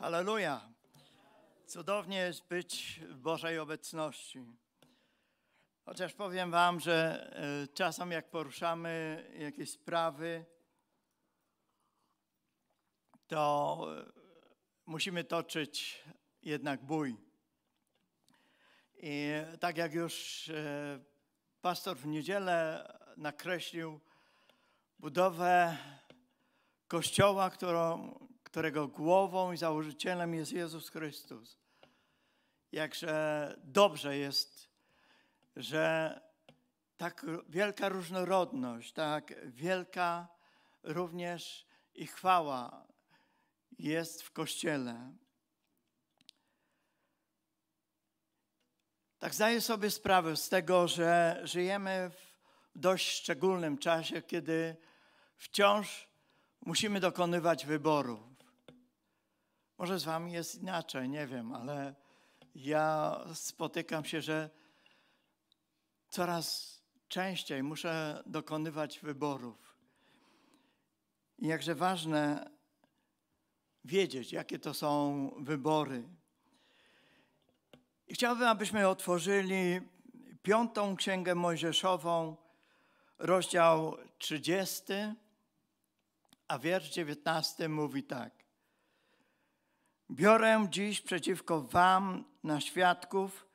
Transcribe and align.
Halleluja. 0.00 0.60
Cudownie 1.66 2.18
jest 2.18 2.48
być 2.48 3.00
w 3.08 3.18
Bożej 3.18 3.58
obecności. 3.58 4.44
Chociaż 5.84 6.12
powiem 6.14 6.50
Wam, 6.50 6.80
że 6.80 7.30
e, 7.64 7.68
czasem 7.68 8.10
jak 8.10 8.30
poruszamy 8.30 9.24
jakieś 9.38 9.70
sprawy, 9.70 10.44
to 13.26 13.78
e, 13.98 14.12
musimy 14.86 15.24
toczyć 15.24 16.04
jednak 16.42 16.84
bój. 16.84 17.16
I 18.94 19.30
tak 19.60 19.76
jak 19.76 19.94
już 19.94 20.48
e, 20.48 21.00
pastor 21.60 21.96
w 21.96 22.06
niedzielę 22.06 22.86
nakreślił 23.16 24.00
budowę 24.98 25.76
kościoła, 26.88 27.50
którą, 27.50 28.14
którego 28.50 28.88
głową 28.88 29.52
i 29.52 29.56
założycielem 29.56 30.34
jest 30.34 30.52
Jezus 30.52 30.88
Chrystus. 30.88 31.58
Jakże 32.72 33.56
dobrze 33.64 34.16
jest, 34.16 34.68
że 35.56 36.20
tak 36.96 37.26
wielka 37.48 37.88
różnorodność, 37.88 38.92
tak 38.92 39.34
wielka 39.46 40.28
również 40.82 41.66
i 41.94 42.06
chwała 42.06 42.86
jest 43.78 44.22
w 44.22 44.32
Kościele. 44.32 45.12
Tak 49.18 49.34
zdaję 49.34 49.60
sobie 49.60 49.90
sprawę 49.90 50.36
z 50.36 50.48
tego, 50.48 50.88
że 50.88 51.40
żyjemy 51.44 52.10
w 52.10 52.38
dość 52.74 53.08
szczególnym 53.08 53.78
czasie, 53.78 54.22
kiedy 54.22 54.76
wciąż 55.36 56.08
musimy 56.60 57.00
dokonywać 57.00 57.66
wyborów. 57.66 58.29
Może 59.80 59.98
z 59.98 60.04
Wami 60.04 60.32
jest 60.32 60.54
inaczej, 60.54 61.08
nie 61.08 61.26
wiem, 61.26 61.54
ale 61.54 61.94
ja 62.54 63.16
spotykam 63.34 64.04
się, 64.04 64.22
że 64.22 64.50
coraz 66.08 66.78
częściej 67.08 67.62
muszę 67.62 68.22
dokonywać 68.26 68.98
wyborów. 68.98 69.76
I 71.38 71.46
jakże 71.46 71.74
ważne 71.74 72.50
wiedzieć, 73.84 74.32
jakie 74.32 74.58
to 74.58 74.74
są 74.74 75.30
wybory. 75.38 76.08
I 78.08 78.14
chciałbym, 78.14 78.48
abyśmy 78.48 78.88
otworzyli 78.88 79.80
piątą 80.42 80.96
księgę 80.96 81.34
Mojżeszową, 81.34 82.36
rozdział 83.18 83.96
30, 84.18 84.92
a 86.48 86.58
wiersz 86.58 86.90
19 86.90 87.68
mówi 87.68 88.04
tak. 88.04 88.39
Biorę 90.10 90.66
dziś 90.70 91.00
przeciwko 91.00 91.62
wam 91.62 92.24
na 92.44 92.60
świadków 92.60 93.46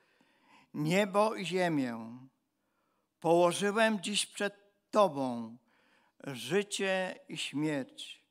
niebo 0.74 1.36
i 1.36 1.46
ziemię. 1.46 2.18
Położyłem 3.20 4.02
dziś 4.02 4.26
przed 4.26 4.56
tobą 4.92 5.58
życie 6.24 7.20
i 7.30 7.38
śmierć, 7.38 8.24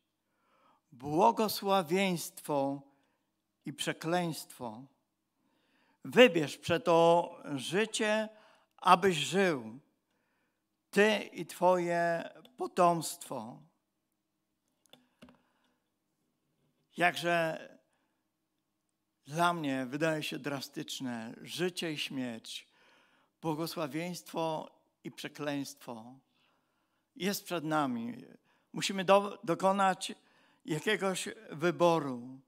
błogosławieństwo 0.93 2.83
i 3.65 3.73
przekleństwo. 3.73 4.83
Wybierz 6.05 6.59
przeto 6.59 7.31
życie, 7.55 8.29
abyś 8.77 9.17
żył, 9.17 9.79
ty 10.91 11.29
i 11.33 11.47
twoje 11.47 12.31
potomstwo. 12.57 13.59
Jakże 16.97 17.74
dla 19.27 19.53
mnie 19.53 19.87
wydaje 19.87 20.23
się 20.23 20.39
drastyczne. 20.39 21.35
Życie 21.43 21.93
i 21.93 21.99
śmierć, 21.99 22.69
błogosławieństwo 23.43 24.71
i 25.05 25.11
przekleństwo 25.11 26.19
jest 27.17 27.45
przed 27.45 27.65
nami. 27.65 28.25
Musimy 28.73 29.05
do, 29.05 29.39
dokonać 29.45 30.15
jakiegoś 30.65 31.29
wyboru. 31.51 32.41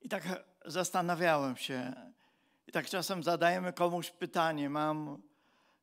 I 0.00 0.08
tak 0.08 0.44
zastanawiałem 0.64 1.56
się, 1.56 1.94
i 2.66 2.72
tak 2.72 2.86
czasem 2.86 3.22
zadajemy 3.22 3.72
komuś 3.72 4.10
pytanie, 4.10 4.70
mam 4.70 5.22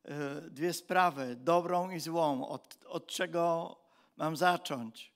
y, 0.06 0.50
dwie 0.50 0.74
sprawy, 0.74 1.36
dobrą 1.36 1.90
i 1.90 2.00
złą, 2.00 2.48
od, 2.48 2.86
od 2.86 3.08
czego 3.08 3.76
mam 4.18 4.38
zacząć 4.38 5.15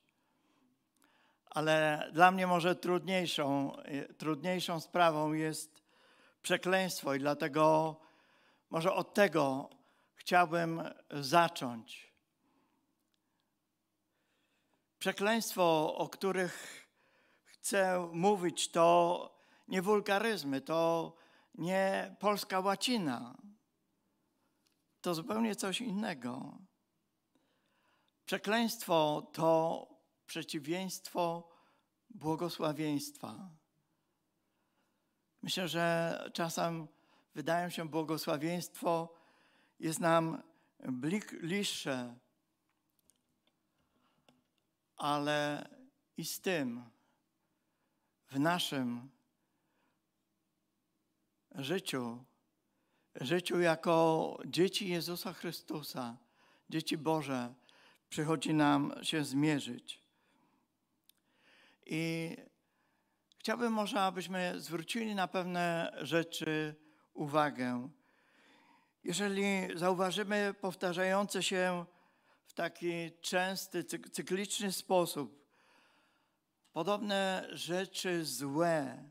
ale 1.50 2.08
dla 2.12 2.30
mnie 2.30 2.46
może 2.46 2.76
trudniejszą, 2.76 3.76
trudniejszą 4.18 4.80
sprawą 4.80 5.32
jest 5.32 5.82
przekleństwo 6.42 7.14
i 7.14 7.18
dlatego 7.18 7.96
może 8.70 8.92
od 8.92 9.14
tego 9.14 9.70
chciałbym 10.14 10.82
zacząć. 11.10 12.10
Przekleństwo, 14.98 15.94
o 15.96 16.08
których 16.08 16.86
chcę 17.44 18.08
mówić, 18.12 18.70
to 18.70 19.40
nie 19.68 19.82
wulgaryzmy, 19.82 20.60
to 20.60 21.12
nie 21.54 22.16
polska 22.18 22.60
łacina. 22.60 23.34
To 25.00 25.14
zupełnie 25.14 25.56
coś 25.56 25.80
innego. 25.80 26.58
Przekleństwo 28.26 29.30
to 29.32 29.86
przeciwieństwo 30.30 31.48
błogosławieństwa. 32.10 33.50
Myślę, 35.42 35.68
że 35.68 36.30
czasem 36.34 36.88
wydaje 37.34 37.70
się 37.70 37.88
błogosławieństwo 37.88 39.14
jest 39.80 40.00
nam 40.00 40.42
bliższe, 41.42 42.18
ale 44.96 45.68
i 46.16 46.24
z 46.24 46.40
tym 46.40 46.84
w 48.26 48.38
naszym 48.38 49.10
życiu, 51.54 52.24
życiu 53.14 53.60
jako 53.60 54.38
dzieci 54.46 54.88
Jezusa 54.88 55.32
Chrystusa, 55.32 56.16
dzieci 56.68 56.98
Boże, 56.98 57.54
przychodzi 58.08 58.54
nam 58.54 58.94
się 59.02 59.24
zmierzyć. 59.24 59.99
I 61.92 62.36
chciałbym 63.38 63.72
może, 63.72 64.00
abyśmy 64.00 64.60
zwrócili 64.60 65.14
na 65.14 65.28
pewne 65.28 65.92
rzeczy 66.00 66.74
uwagę. 67.12 67.88
Jeżeli 69.04 69.78
zauważymy 69.78 70.54
powtarzające 70.60 71.42
się 71.42 71.84
w 72.46 72.52
taki 72.52 73.20
częsty, 73.20 73.84
cykliczny 73.84 74.72
sposób 74.72 75.46
podobne 76.72 77.48
rzeczy 77.52 78.24
złe, 78.24 79.10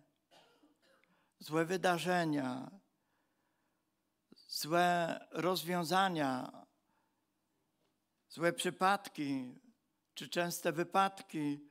złe 1.40 1.66
wydarzenia, 1.66 2.72
złe 4.48 5.20
rozwiązania, 5.32 6.52
złe 8.30 8.54
przypadki 8.54 9.60
czy 10.14 10.30
częste 10.30 10.72
wypadki, 10.72 11.69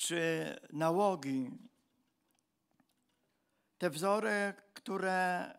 czy 0.00 0.56
nałogi, 0.72 1.50
te 3.78 3.90
wzory, 3.90 4.54
które 4.74 5.50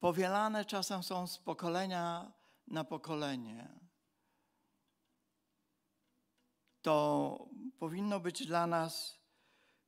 powielane 0.00 0.64
czasem 0.64 1.02
są 1.02 1.26
z 1.26 1.38
pokolenia 1.38 2.32
na 2.66 2.84
pokolenie, 2.84 3.68
to 6.82 7.48
powinno 7.78 8.20
być 8.20 8.46
dla 8.46 8.66
nas 8.66 9.18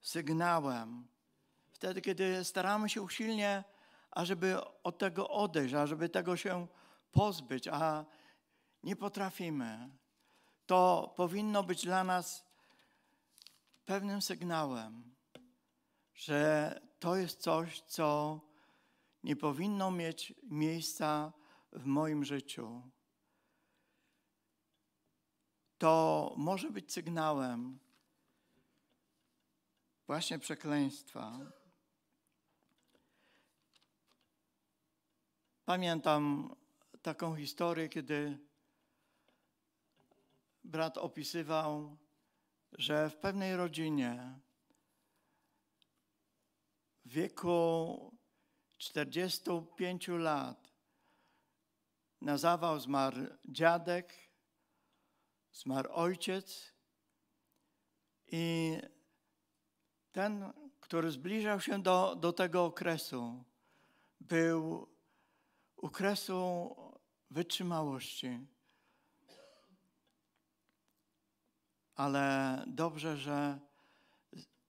sygnałem. 0.00 1.08
Wtedy, 1.72 2.00
kiedy 2.00 2.44
staramy 2.44 2.88
się 2.88 3.02
usilnie, 3.02 3.64
ażeby 4.10 4.56
od 4.82 4.98
tego 4.98 5.28
odejść, 5.28 5.74
ażeby 5.74 6.08
tego 6.08 6.36
się 6.36 6.66
pozbyć, 7.12 7.68
a 7.68 8.04
nie 8.82 8.96
potrafimy, 8.96 9.90
to 10.66 11.12
powinno 11.16 11.62
być 11.62 11.84
dla 11.84 12.04
nas 12.04 12.49
pewnym 13.90 14.22
sygnałem, 14.22 15.14
że 16.14 16.80
to 16.98 17.16
jest 17.16 17.40
coś, 17.40 17.80
co 17.80 18.40
nie 19.22 19.36
powinno 19.36 19.90
mieć 19.90 20.34
miejsca 20.42 21.32
w 21.72 21.84
moim 21.84 22.24
życiu. 22.24 22.82
To 25.78 26.34
może 26.36 26.70
być 26.70 26.92
sygnałem 26.92 27.78
właśnie 30.06 30.38
przekleństwa. 30.38 31.38
Pamiętam 35.64 36.54
taką 37.02 37.36
historię, 37.36 37.88
kiedy 37.88 38.38
brat 40.64 40.98
opisywał, 40.98 41.96
że 42.72 43.10
w 43.10 43.16
pewnej 43.16 43.56
rodzinie 43.56 44.38
w 47.04 47.12
wieku 47.12 48.16
45 48.78 50.08
lat 50.08 50.72
na 52.20 52.38
zawał 52.38 52.80
zmarł 52.80 53.26
dziadek, 53.44 54.14
zmarł 55.52 55.90
ojciec 55.92 56.74
i 58.26 58.76
ten, 60.12 60.52
który 60.80 61.10
zbliżał 61.10 61.60
się 61.60 61.82
do, 61.82 62.16
do 62.16 62.32
tego 62.32 62.64
okresu, 62.64 63.44
był 64.20 64.88
okresu 65.76 66.76
wytrzymałości. 67.30 68.38
Ale 72.00 72.64
dobrze, 72.66 73.16
że 73.16 73.58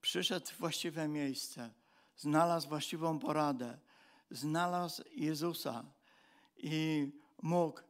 przyszedł 0.02 0.48
w 0.48 0.58
właściwe 0.58 1.08
miejsce, 1.08 1.74
znalazł 2.18 2.70
właściwą 2.70 3.20
poradę, 3.20 3.80
znalazł 4.32 5.04
Jezusa 5.12 5.84
i 6.58 7.08
mógł 7.42 7.82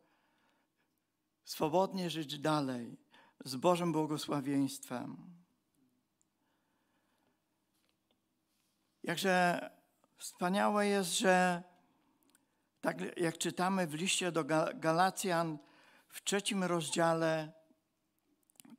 swobodnie 1.44 2.10
żyć 2.10 2.40
dalej 2.40 2.98
z 3.46 3.56
Bożym 3.56 3.92
błogosławieństwem. 3.92 5.18
Jakże 9.04 9.70
wspaniałe 10.18 10.88
jest, 10.88 11.18
że 11.20 11.64
tak 12.82 13.18
jak 13.18 13.38
czytamy 13.38 13.88
w 13.88 13.94
liście 13.94 14.32
do 14.32 14.44
Galacjan 14.76 15.58
w 16.08 16.24
trzecim 16.24 16.64
rozdziale, 16.64 17.61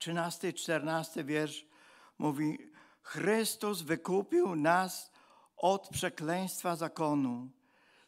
13 0.02 0.48
i 0.48 0.54
14 0.54 1.24
wiersz 1.24 1.66
mówi: 2.18 2.58
Chrystus 3.02 3.82
wykupił 3.82 4.56
nas 4.56 5.12
od 5.56 5.88
przekleństwa 5.88 6.76
zakonu, 6.76 7.50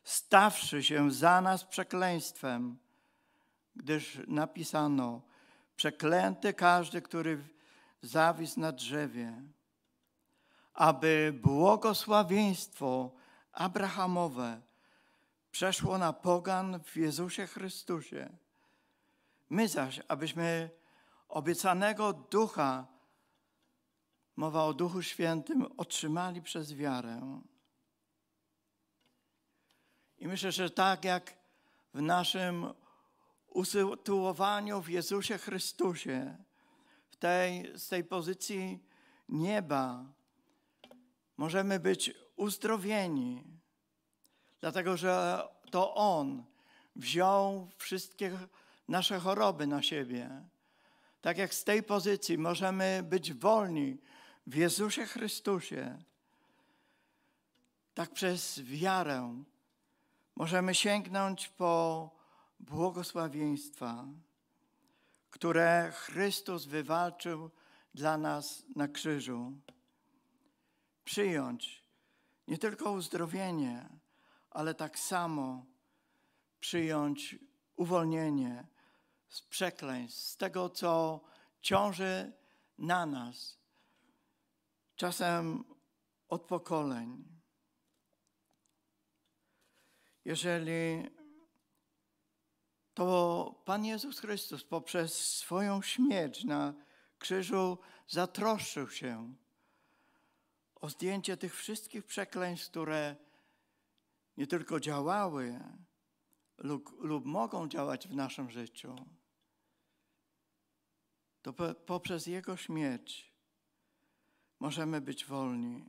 stawszy 0.05 0.82
się 0.82 1.11
za 1.11 1.41
nas 1.41 1.64
przekleństwem, 1.64 2.79
gdyż 3.76 4.20
napisano: 4.26 5.23
Przeklęty 5.76 6.55
każdy, 6.55 7.02
który 7.02 7.44
zawisł 8.02 8.61
na 8.61 8.73
drzewie, 8.73 9.43
aby 10.75 11.38
błogosławieństwo 11.43 13.11
Abrahamowe 13.52 14.61
przeszło 15.50 15.99
na 15.99 16.12
pogan 16.12 16.81
w 16.85 16.97
Jezusie 16.97 17.47
Chrystusie. 17.47 18.29
My 19.50 19.69
zaś, 19.69 20.00
abyśmy 20.08 20.70
obiecanego 21.34 22.12
ducha, 22.12 22.86
mowa 24.36 24.64
o 24.64 24.75
Duchu 24.75 25.02
Świętym, 25.02 25.66
otrzymali 25.76 26.42
przez 26.42 26.75
wiarę. 26.75 27.40
I 30.19 30.28
myślę, 30.28 30.52
że 30.52 30.70
tak 30.70 31.04
jak 31.04 31.36
w 31.94 32.02
naszym 32.02 32.66
usytuowaniu 33.48 34.81
w 34.81 34.88
Jezusie 34.88 35.38
Chrystusie, 35.38 36.36
w 37.08 37.16
tej, 37.16 37.78
z 37.78 37.88
tej 37.88 38.04
pozycji 38.04 38.84
nieba, 39.28 40.04
możemy 41.37 41.80
być 41.80 42.14
uzdrowieni, 42.37 43.44
dlatego 44.60 44.96
że 44.96 45.42
to 45.70 45.94
On 45.94 46.44
wziął 46.96 47.69
wszystkie 47.76 48.38
nasze 48.88 49.19
choroby 49.19 49.66
na 49.66 49.82
siebie. 49.82 50.53
Tak 51.25 51.38
jak 51.38 51.55
z 51.55 51.65
tej 51.65 51.82
pozycji 51.82 52.38
możemy 52.38 53.03
być 53.03 53.32
wolni 53.32 53.99
w 54.47 54.55
Jezusie 54.55 55.06
Chrystusie, 55.06 55.99
tak 57.94 58.11
przez 58.11 58.61
wiarę 58.62 59.44
możemy 60.37 60.75
sięgnąć 60.75 61.49
po 61.49 62.11
błogosławieństwa, 62.61 64.05
które 65.31 65.93
Chrystus 65.94 66.65
wywalczył 66.65 67.50
dla 67.94 68.19
nas 68.19 68.62
na 68.76 68.88
krzyżu. 68.88 69.53
Przyjąć 71.05 71.85
nie 72.49 72.59
tylko 72.59 72.93
uzdrowienie, 72.93 73.88
ale 74.50 74.75
tak 74.75 74.99
samo 74.99 75.67
przyjąć 76.61 77.38
uwolnienie 77.76 78.74
z 79.34 79.42
przekleństw, 79.42 80.20
z 80.20 80.36
tego, 80.36 80.70
co 80.70 81.20
ciąży 81.60 82.32
na 82.78 83.06
nas, 83.06 83.58
czasem 84.96 85.64
od 86.28 86.42
pokoleń. 86.42 87.25
Jeżeli 90.25 91.10
to 92.94 93.62
Pan 93.64 93.84
Jezus 93.84 94.20
Chrystus 94.20 94.64
poprzez 94.64 95.37
swoją 95.37 95.82
śmierć 95.82 96.44
na 96.44 96.75
krzyżu 97.19 97.78
zatroszczył 98.08 98.90
się 98.90 99.34
o 100.75 100.88
zdjęcie 100.88 101.37
tych 101.37 101.56
wszystkich 101.56 102.06
przekleństw, 102.06 102.70
które 102.70 103.16
nie 104.37 104.46
tylko 104.46 104.80
działały 104.80 105.60
lub, 106.58 107.04
lub 107.04 107.25
mogą 107.25 107.69
działać 107.69 108.08
w 108.08 108.14
naszym 108.14 108.50
życiu, 108.50 108.96
to 111.44 111.75
poprzez 111.75 112.26
Jego 112.26 112.56
śmierć 112.56 113.32
możemy 114.61 115.00
być 115.00 115.25
wolni. 115.25 115.85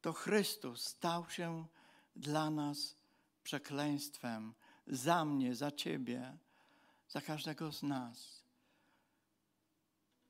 To 0.00 0.12
Chrystus 0.12 0.84
stał 0.84 1.30
się 1.30 1.66
dla 2.16 2.50
nas 2.50 2.96
przekleństwem 3.42 4.54
za 4.86 5.24
mnie, 5.24 5.54
za 5.54 5.72
Ciebie, 5.72 6.38
za 7.08 7.20
każdego 7.20 7.72
z 7.72 7.82
nas. 7.82 8.42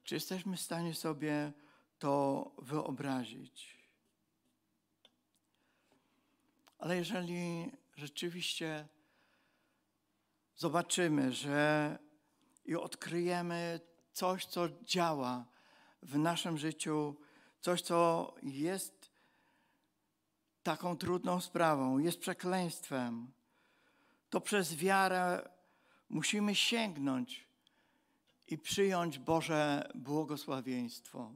Czy 0.05 0.15
jesteśmy 0.15 0.57
w 0.57 0.61
stanie 0.61 0.95
sobie 0.95 1.53
to 1.99 2.45
wyobrazić? 2.59 3.77
Ale 6.79 6.97
jeżeli 6.97 7.73
rzeczywiście 7.97 8.89
zobaczymy, 10.57 11.33
że 11.33 12.06
i 12.67 12.77
odkryjemy 12.77 13.81
coś, 14.13 14.47
co 14.47 14.69
działa 14.83 15.45
w 16.03 16.19
naszym 16.19 16.59
życiu, 16.59 17.17
coś, 17.61 17.83
co 17.83 18.35
jest 18.43 19.11
taką 20.63 20.97
trudną 20.97 21.41
sprawą, 21.41 21.99
jest 21.99 22.21
przekleństwem, 22.21 23.33
to 24.31 24.41
przez 24.41 24.75
wiarę 24.75 25.49
musimy 26.09 26.55
sięgnąć 26.55 27.47
i 28.49 28.59
przyjąć 28.59 29.19
Boże 29.19 29.91
błogosławieństwo. 29.95 31.33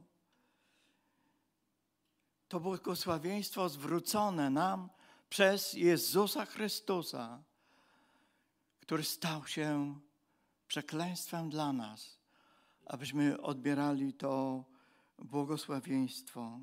To 2.47 2.59
błogosławieństwo 2.59 3.69
zwrócone 3.69 4.49
nam 4.49 4.89
przez 5.29 5.73
Jezusa 5.73 6.45
Chrystusa, 6.45 7.43
który 8.79 9.03
stał 9.03 9.47
się 9.47 9.99
przekleństwem 10.71 11.49
dla 11.49 11.73
nas, 11.73 12.19
abyśmy 12.85 13.41
odbierali 13.41 14.13
to 14.13 14.63
błogosławieństwo. 15.19 16.59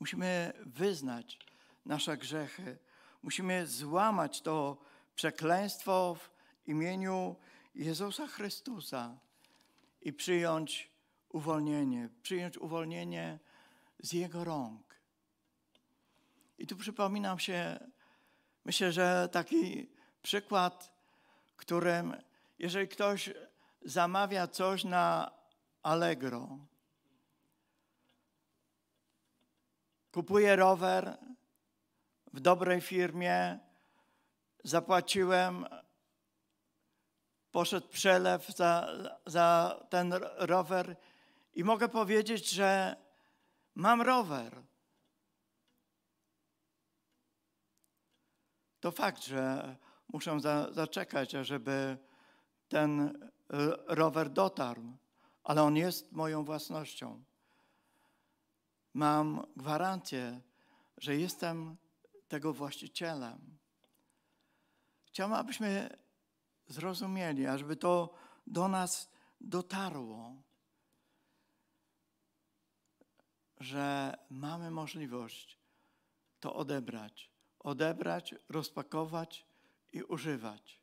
Musimy 0.00 0.52
wyznać 0.66 1.38
nasze 1.84 2.16
grzechy, 2.16 2.78
musimy 3.22 3.66
złamać 3.66 4.40
to 4.40 4.76
przekleństwo 5.14 6.14
w 6.14 6.30
imieniu 6.68 7.36
Jezusa 7.74 8.26
Chrystusa 8.26 9.18
i 10.02 10.12
przyjąć 10.12 10.90
uwolnienie, 11.28 12.08
przyjąć 12.22 12.58
uwolnienie 12.58 13.38
z 13.98 14.12
Jego 14.12 14.44
rąk. 14.44 14.94
I 16.58 16.66
tu 16.66 16.76
przypominam 16.76 17.38
się, 17.38 17.88
myślę, 18.64 18.92
że 18.92 19.28
taki 19.32 19.90
przykład, 20.22 20.99
którym 21.60 22.16
jeżeli 22.58 22.88
ktoś 22.88 23.30
zamawia 23.82 24.46
coś 24.46 24.84
na 24.84 25.30
Allegro, 25.82 26.58
kupuje 30.12 30.56
rower 30.56 31.18
w 32.32 32.40
dobrej 32.40 32.80
firmie, 32.80 33.58
zapłaciłem, 34.64 35.66
poszedł 37.50 37.88
przelew 37.88 38.46
za, 38.48 38.88
za 39.26 39.80
ten 39.90 40.12
rower 40.38 40.96
i 41.54 41.64
mogę 41.64 41.88
powiedzieć, 41.88 42.50
że 42.50 42.96
mam 43.74 44.02
rower. 44.02 44.62
To 48.80 48.90
fakt, 48.90 49.24
że 49.24 49.76
muszę 50.12 50.40
za, 50.40 50.72
zaczekać, 50.72 51.30
żeby 51.30 51.98
ten 52.68 53.18
rower 53.86 54.30
dotarł, 54.30 54.96
ale 55.44 55.62
on 55.62 55.76
jest 55.76 56.12
moją 56.12 56.44
własnością. 56.44 57.24
Mam 58.94 59.46
gwarancję, 59.56 60.40
że 60.96 61.16
jestem 61.16 61.76
tego 62.28 62.52
właścicielem. 62.52 63.58
Chciałbym, 65.04 65.36
abyśmy 65.38 65.98
zrozumieli, 66.68 67.46
ażeby 67.46 67.76
to 67.76 68.14
do 68.46 68.68
nas 68.68 69.10
dotarło, 69.40 70.42
że 73.60 74.14
mamy 74.30 74.70
możliwość 74.70 75.58
to 76.40 76.54
odebrać. 76.54 77.30
Odebrać, 77.58 78.34
rozpakować 78.48 79.46
i 79.92 80.02
używać 80.02 80.80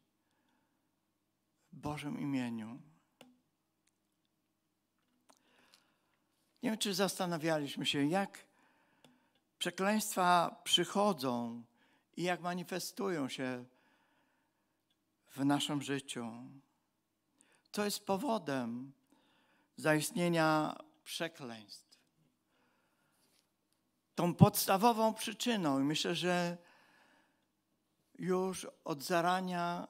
w 1.71 1.75
Bożym 1.75 2.19
imieniu. 2.19 2.81
Nie 6.63 6.69
wiem, 6.69 6.79
czy 6.79 6.93
zastanawialiśmy 6.93 7.85
się, 7.85 8.05
jak 8.05 8.45
przekleństwa 9.59 10.61
przychodzą 10.63 11.63
i 12.17 12.23
jak 12.23 12.41
manifestują 12.41 13.29
się 13.29 13.65
w 15.29 15.45
naszym 15.45 15.81
życiu. 15.81 16.31
Co 17.71 17.85
jest 17.85 18.05
powodem 18.05 18.93
zaistnienia 19.75 20.77
przekleństw? 21.03 21.97
Tą 24.15 24.35
podstawową 24.35 25.13
przyczyną, 25.13 25.79
i 25.79 25.83
myślę, 25.83 26.15
że 26.15 26.57
już 28.17 28.67
od 28.83 29.03
zarania 29.03 29.87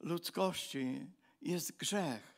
ludzkości 0.00 1.06
jest 1.40 1.76
grzech. 1.76 2.34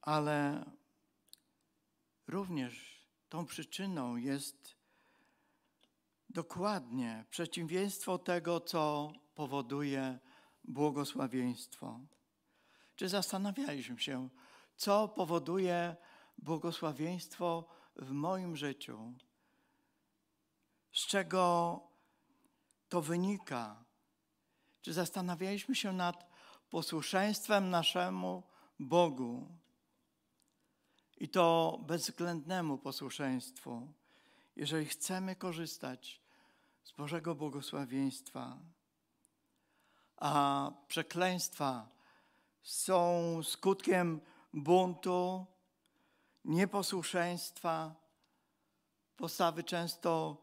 Ale 0.00 0.64
również 2.26 3.06
tą 3.28 3.46
przyczyną 3.46 4.16
jest 4.16 4.76
dokładnie 6.28 7.24
przeciwieństwo 7.30 8.18
tego, 8.18 8.60
co 8.60 9.12
powoduje 9.34 10.18
błogosławieństwo. 10.64 12.00
Czy 12.96 13.08
zastanawialiśmy 13.08 13.98
się, 13.98 14.28
co 14.76 15.08
powoduje 15.08 15.96
błogosławieństwo 16.38 17.68
w 17.96 18.10
moim 18.10 18.56
życiu? 18.56 19.14
Z 20.92 21.06
czego 21.06 21.80
to 22.88 23.02
wynika? 23.02 23.84
Czy 24.82 24.92
zastanawialiśmy 24.92 25.74
się 25.74 25.92
nad 25.92 26.30
posłuszeństwem 26.70 27.70
naszemu 27.70 28.42
Bogu? 28.78 29.58
I 31.18 31.28
to 31.28 31.78
bezwzględnemu 31.86 32.78
posłuszeństwu, 32.78 33.92
jeżeli 34.56 34.86
chcemy 34.86 35.36
korzystać 35.36 36.22
z 36.84 36.92
Bożego 36.92 37.34
błogosławieństwa. 37.34 38.58
A 40.16 40.70
przekleństwa 40.88 41.88
są 42.62 43.40
skutkiem 43.42 44.20
buntu, 44.52 45.46
nieposłuszeństwa, 46.44 47.94
postawy 49.16 49.64
często 49.64 50.36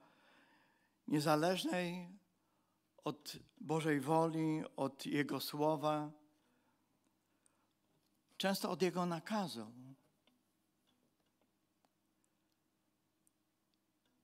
niezależnej 1.08 2.10
od 3.04 3.38
Bożej 3.58 4.00
woli, 4.00 4.64
od 4.76 5.06
Jego 5.06 5.40
słowa, 5.40 6.12
często 8.38 8.72
od 8.72 8.82
Jego 8.82 9.06
nakazu. 9.06 9.72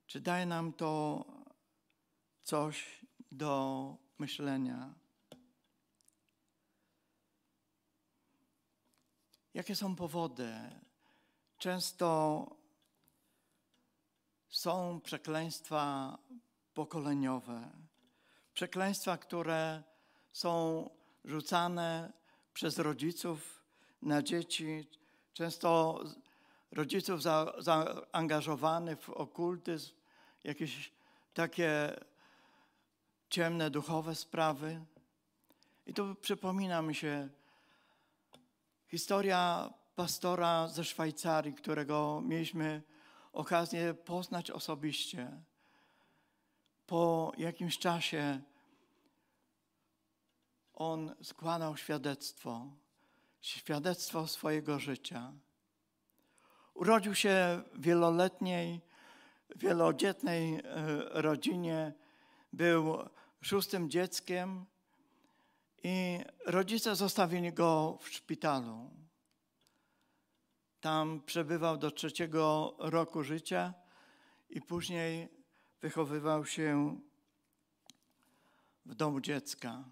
Czy 0.07 0.21
daje 0.21 0.45
nam 0.45 0.73
to 0.73 1.25
coś 2.43 3.05
do 3.31 3.95
myślenia? 4.17 4.93
Jakie 9.53 9.75
są 9.75 9.95
powody? 9.95 10.84
Często 11.65 12.47
są 14.49 15.01
przekleństwa 15.03 16.17
pokoleniowe. 16.73 17.69
Przekleństwa, 18.53 19.17
które 19.17 19.83
są 20.33 20.89
rzucane 21.23 22.13
przez 22.53 22.77
rodziców 22.77 23.63
na 24.01 24.23
dzieci, 24.23 24.87
często 25.33 25.99
rodziców 26.71 27.21
za, 27.21 27.53
zaangażowanych 27.57 29.01
w 29.01 29.09
okultyzm, 29.09 29.93
jakieś 30.43 30.91
takie 31.33 31.99
ciemne, 33.29 33.69
duchowe 33.69 34.15
sprawy. 34.15 34.85
I 35.85 35.93
tu 35.93 36.15
przypomina 36.15 36.81
mi 36.81 36.95
się 36.95 37.29
historia 38.87 39.73
pastora 39.95 40.67
ze 40.67 40.83
Szwajcarii, 40.83 41.53
którego 41.53 42.21
mieliśmy 42.25 42.83
okazję 43.33 43.93
poznać 43.93 44.51
osobiście. 44.51 45.41
Po 46.87 47.31
jakimś 47.37 47.77
czasie 47.77 48.41
on 50.73 51.15
składał 51.23 51.77
świadectwo, 51.77 52.67
świadectwo 53.41 54.27
swojego 54.27 54.79
życia. 54.79 55.33
Urodził 56.73 57.15
się 57.15 57.61
w 57.73 57.81
wieloletniej, 57.81 58.81
wielodzietnej 59.55 60.55
e, 60.55 60.61
rodzinie, 61.21 61.93
był 62.53 62.97
szóstym 63.41 63.89
dzieckiem 63.89 64.65
i 65.83 66.19
rodzice 66.45 66.95
zostawili 66.95 67.53
go 67.53 67.97
w 68.01 68.09
szpitalu. 68.09 69.04
Tam 70.81 71.21
przebywał 71.25 71.77
do 71.77 71.91
trzeciego 71.91 72.75
roku 72.79 73.23
życia 73.23 73.73
i 74.49 74.61
później 74.61 75.29
wychowywał 75.81 76.45
się 76.45 76.99
w 78.85 78.95
domu 78.95 79.21
dziecka. 79.21 79.83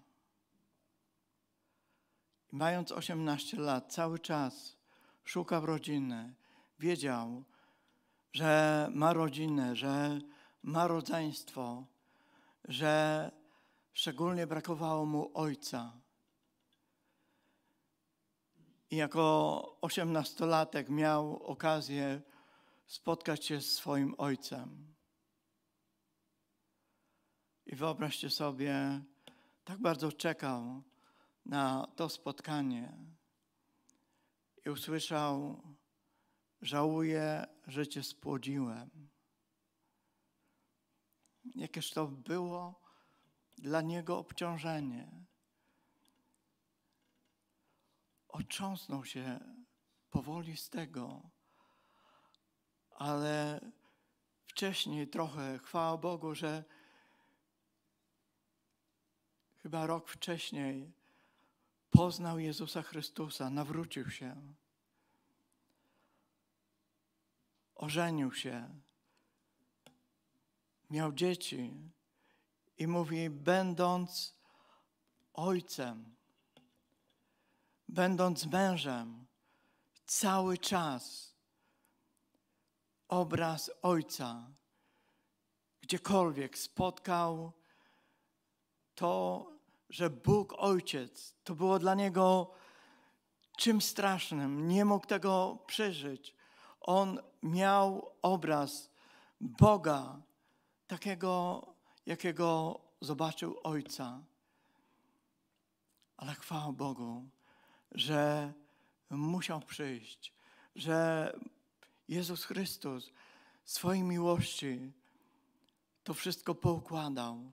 Mając 2.52 2.92
18 2.92 3.56
lat, 3.56 3.92
cały 3.92 4.18
czas 4.18 4.76
szukał 5.24 5.66
rodziny. 5.66 6.34
Wiedział, 6.78 7.44
że 8.32 8.88
ma 8.94 9.12
rodzinę, 9.12 9.76
że 9.76 10.20
ma 10.62 10.86
rodzeństwo, 10.86 11.86
że 12.64 13.30
szczególnie 13.92 14.46
brakowało 14.46 15.06
mu 15.06 15.30
ojca. 15.34 15.92
I 18.90 18.96
jako 18.96 19.78
osiemnastolatek 19.80 20.88
miał 20.88 21.42
okazję 21.42 22.22
spotkać 22.86 23.46
się 23.46 23.60
z 23.60 23.72
swoim 23.72 24.14
ojcem. 24.18 24.94
I 27.66 27.76
wyobraźcie 27.76 28.30
sobie, 28.30 29.00
tak 29.64 29.78
bardzo 29.78 30.12
czekał 30.12 30.82
na 31.46 31.86
to 31.96 32.08
spotkanie 32.08 32.96
i 34.66 34.70
usłyszał: 34.70 35.62
Żałuję, 36.62 37.46
że 37.66 37.86
cię 37.86 38.02
spłodziłem. 38.02 39.10
Jakież 41.54 41.90
to 41.90 42.06
było 42.06 42.82
dla 43.58 43.80
niego 43.80 44.18
obciążenie. 44.18 45.23
Otrząsnął 48.34 49.04
się 49.04 49.40
powoli 50.10 50.56
z 50.56 50.70
tego, 50.70 51.22
ale 52.90 53.60
wcześniej 54.46 55.08
trochę, 55.08 55.58
chwała 55.58 55.96
Bogu, 55.96 56.34
że 56.34 56.64
chyba 59.62 59.86
rok 59.86 60.08
wcześniej 60.08 60.92
poznał 61.90 62.38
Jezusa 62.38 62.82
Chrystusa, 62.82 63.50
nawrócił 63.50 64.10
się, 64.10 64.54
ożenił 67.74 68.32
się, 68.32 68.80
miał 70.90 71.12
dzieci 71.12 71.74
i 72.78 72.86
mówi, 72.86 73.30
będąc 73.30 74.34
ojcem, 75.34 76.14
będąc 77.94 78.46
mężem, 78.46 79.26
cały 80.06 80.58
czas 80.58 81.34
obraz 83.08 83.70
ojca, 83.82 84.50
gdziekolwiek 85.80 86.58
spotkał, 86.58 87.52
to 88.94 89.46
że 89.90 90.10
Bóg 90.10 90.54
Ojciec 90.56 91.34
to 91.44 91.54
było 91.54 91.78
dla 91.78 91.94
niego 91.94 92.50
czymś 93.56 93.84
strasznym. 93.84 94.68
Nie 94.68 94.84
mógł 94.84 95.06
tego 95.06 95.58
przeżyć. 95.66 96.34
On 96.80 97.20
miał 97.42 98.10
obraz 98.22 98.90
Boga, 99.40 100.20
takiego, 100.86 101.66
jakiego 102.06 102.80
zobaczył 103.00 103.56
Ojca. 103.62 104.20
Ale 106.16 106.34
chwała 106.34 106.72
Bogu, 106.72 107.28
że 107.94 108.52
musiał 109.10 109.60
przyjść, 109.60 110.32
że 110.76 111.32
Jezus 112.08 112.44
Chrystus 112.44 113.10
swojej 113.64 114.02
miłości 114.02 114.92
to 116.04 116.14
wszystko 116.14 116.54
poukładał, 116.54 117.52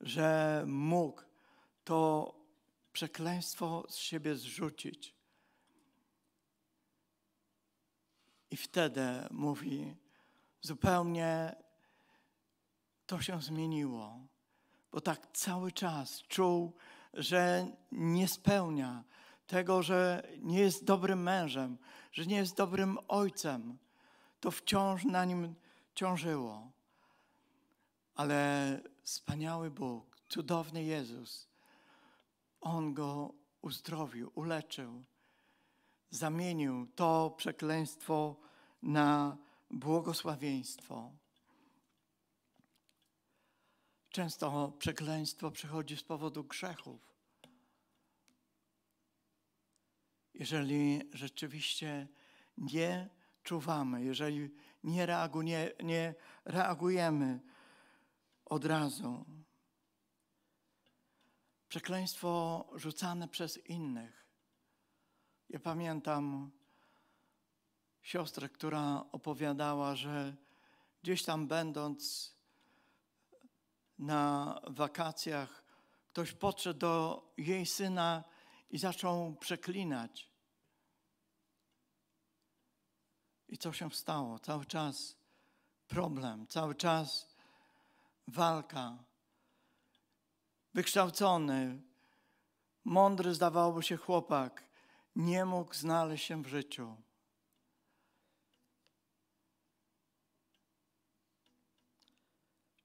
że 0.00 0.62
mógł 0.66 1.22
to 1.84 2.34
przekleństwo 2.92 3.86
z 3.88 3.96
siebie 3.96 4.36
zrzucić. 4.36 5.14
I 8.50 8.56
wtedy 8.56 9.02
mówi, 9.30 9.94
zupełnie 10.60 11.56
to 13.06 13.20
się 13.20 13.42
zmieniło, 13.42 14.18
bo 14.92 15.00
tak 15.00 15.32
cały 15.32 15.72
czas 15.72 16.22
czuł, 16.22 16.72
że 17.14 17.66
nie 17.92 18.28
spełnia 18.28 19.04
tego, 19.50 19.82
że 19.82 20.22
nie 20.38 20.58
jest 20.60 20.84
dobrym 20.84 21.22
mężem, 21.22 21.78
że 22.12 22.26
nie 22.26 22.36
jest 22.36 22.56
dobrym 22.56 22.98
ojcem. 23.08 23.78
To 24.40 24.50
wciąż 24.50 25.04
na 25.04 25.24
nim 25.24 25.54
ciążyło. 25.94 26.70
Ale 28.14 28.80
wspaniały 29.02 29.70
Bóg, 29.70 30.16
cudowny 30.28 30.84
Jezus, 30.84 31.48
On 32.60 32.94
go 32.94 33.34
uzdrowił, 33.62 34.30
uleczył, 34.34 35.04
zamienił 36.10 36.86
to 36.86 37.34
przekleństwo 37.36 38.36
na 38.82 39.36
błogosławieństwo. 39.70 41.12
Często 44.10 44.72
przekleństwo 44.78 45.50
przychodzi 45.50 45.96
z 45.96 46.02
powodu 46.02 46.44
grzechów. 46.44 47.09
Jeżeli 50.34 51.02
rzeczywiście 51.12 52.08
nie 52.58 53.10
czuwamy, 53.42 54.04
jeżeli 54.04 54.50
nie, 54.84 55.06
reaguje, 55.06 55.72
nie 55.82 56.14
reagujemy 56.44 57.40
od 58.44 58.64
razu. 58.64 59.24
Przekleństwo 61.68 62.64
rzucane 62.74 63.28
przez 63.28 63.66
innych. 63.66 64.26
Ja 65.48 65.60
pamiętam 65.60 66.50
siostrę, 68.02 68.48
która 68.48 69.04
opowiadała, 69.12 69.96
że 69.96 70.36
gdzieś 71.02 71.22
tam 71.24 71.46
będąc 71.48 72.34
na 73.98 74.60
wakacjach, 74.66 75.64
ktoś 76.12 76.32
podszedł 76.32 76.78
do 76.78 77.22
jej 77.36 77.66
syna 77.66 78.24
i 78.70 78.78
zaczął 78.78 79.36
przeklinać. 79.36 80.30
I 83.48 83.58
co 83.58 83.72
się 83.72 83.90
stało? 83.90 84.38
Cały 84.38 84.66
czas 84.66 85.16
problem, 85.88 86.46
cały 86.46 86.74
czas 86.74 87.36
walka. 88.26 89.04
Wykształcony, 90.74 91.82
mądry 92.84 93.34
zdawałoby 93.34 93.82
się 93.82 93.96
chłopak, 93.96 94.68
nie 95.16 95.44
mógł 95.44 95.74
znaleźć 95.74 96.26
się 96.26 96.42
w 96.42 96.46
życiu. 96.46 96.96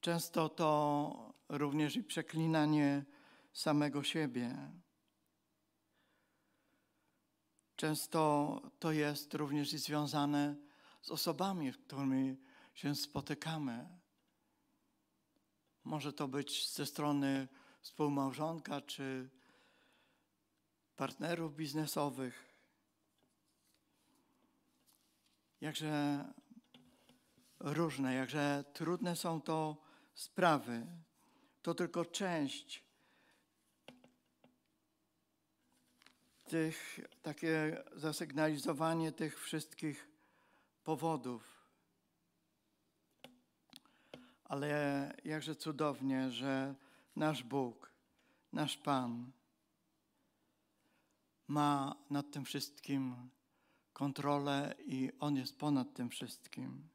Często 0.02 0.50
to 0.50 1.34
również 1.50 1.96
i 1.96 2.04
przeklinanie 2.04 3.06
samego 3.54 4.04
siebie. 4.04 4.72
Często 7.76 8.62
to 8.80 8.92
jest 8.92 9.34
również 9.34 9.72
związane 9.72 10.56
z 11.02 11.12
osobami, 11.12 11.72
z 11.72 11.78
którymi 11.78 12.38
się 12.74 12.96
spotykamy. 12.96 13.90
Może 15.84 16.14
to 16.14 16.28
być 16.28 16.74
ze 16.74 16.86
strony 16.86 17.48
współmałżonka 17.82 18.82
czy 18.82 19.30
partnerów 20.96 21.56
biznesowych. 21.56 22.56
Jakże 25.62 26.26
różne, 27.60 28.14
jakże 28.14 28.64
trudne 28.74 29.16
są 29.16 29.42
to 29.42 29.78
sprawy. 30.14 30.88
To 31.62 31.74
tylko 31.74 32.06
część 32.06 32.85
tych, 36.46 37.00
takie 37.22 37.84
zasygnalizowanie 37.96 39.12
tych 39.12 39.40
wszystkich 39.40 40.08
powodów. 40.84 41.56
Ale 44.44 45.14
jakże 45.24 45.56
cudownie, 45.56 46.32
że 46.32 46.76
nasz 47.16 47.44
Bóg, 47.44 47.92
nasz 48.54 48.78
Pan 48.78 49.32
ma 51.48 51.96
nad 52.10 52.32
tym 52.32 52.46
wszystkim 52.46 53.30
kontrolę 53.94 54.76
i 54.86 55.12
On 55.20 55.36
jest 55.36 55.60
ponad 55.60 55.94
tym 55.94 56.10
wszystkim. 56.10 56.90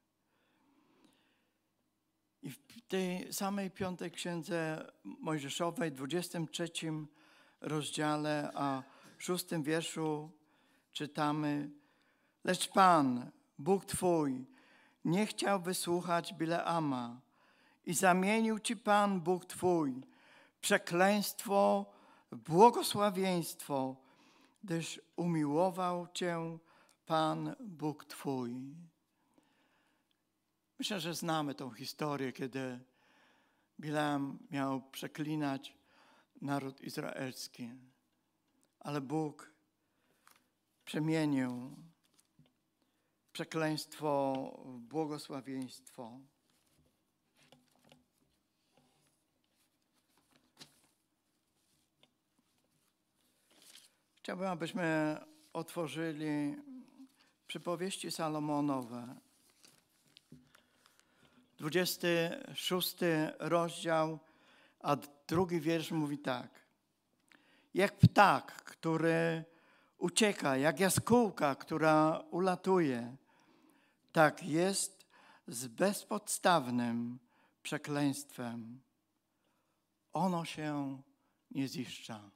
I 2.42 2.50
w 2.50 2.80
tej 2.88 3.32
samej 3.32 3.70
piątej 3.70 4.10
księdze 4.10 4.86
Mojżeszowej, 5.04 5.92
23 5.92 6.70
rozdziale, 7.60 8.50
a 8.54 8.82
szóstym 9.22 9.62
wierszu 9.62 10.30
czytamy: 10.92 11.70
Lecz 12.44 12.68
Pan, 12.68 13.30
Bóg 13.58 13.84
Twój, 13.84 14.46
nie 15.04 15.26
chciał 15.26 15.60
wysłuchać 15.60 16.34
Bileama 16.34 17.20
i 17.86 17.94
zamienił 17.94 18.58
Ci 18.58 18.76
Pan, 18.76 19.20
Bóg 19.20 19.44
Twój, 19.44 20.02
przekleństwo 20.60 21.86
w 22.32 22.36
błogosławieństwo, 22.36 23.96
gdyż 24.64 25.00
umiłował 25.16 26.08
Cię 26.14 26.58
Pan, 27.06 27.56
Bóg 27.60 28.04
Twój. 28.04 28.54
Myślę, 30.78 31.00
że 31.00 31.14
znamy 31.14 31.54
tą 31.54 31.70
historię, 31.70 32.32
kiedy 32.32 32.80
Bileam 33.80 34.38
miał 34.50 34.82
przeklinać 34.90 35.74
naród 36.42 36.80
izraelski 36.80 37.70
ale 38.80 39.00
Bóg 39.00 39.52
przemienił 40.84 41.76
przekleństwo 43.32 44.34
w 44.64 44.78
błogosławieństwo. 44.78 46.20
Chciałbym, 54.14 54.46
abyśmy 54.46 55.16
otworzyli 55.52 56.56
przypowieści 57.46 58.10
Salomonowe. 58.10 59.16
26 61.58 62.96
rozdział, 63.38 64.18
a 64.80 64.96
drugi 65.26 65.60
wiersz 65.60 65.90
mówi 65.90 66.18
tak 66.18 66.59
jak 67.74 67.98
ptak, 67.98 68.52
który 68.52 69.44
ucieka, 69.98 70.56
jak 70.56 70.80
jaskółka, 70.80 71.54
która 71.54 72.24
ulatuje. 72.30 73.16
Tak 74.12 74.42
jest 74.42 75.06
z 75.46 75.66
bezpodstawnym 75.66 77.18
przekleństwem. 77.62 78.80
Ono 80.12 80.44
się 80.44 81.02
nie 81.50 81.68
ziszcza. 81.68 82.30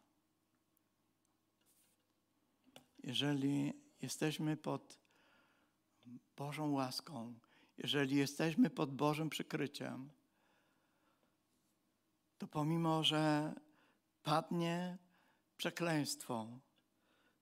Jeżeli 3.03 3.73
jesteśmy 4.03 4.57
pod 4.57 4.99
Bożą 6.37 6.73
łaską, 6.73 7.35
jeżeli 7.79 8.17
jesteśmy 8.17 8.71
pod 8.71 8.95
Bożym 8.95 9.31
przykryciem, 9.31 10.11
to 12.39 12.47
pomimo, 12.47 13.05
że 13.05 13.55
padnie 14.23 14.99
przekleństwo, 15.57 16.49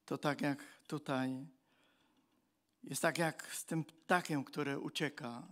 to 0.05 0.19
tak 0.19 0.41
jak 0.41 0.65
tutaj, 0.87 1.47
jest 2.85 3.03
tak 3.03 3.19
jak 3.19 3.55
z 3.55 3.65
tym 3.65 3.85
ptakiem, 3.85 4.45
który 4.45 4.79
ucieka. 4.79 5.43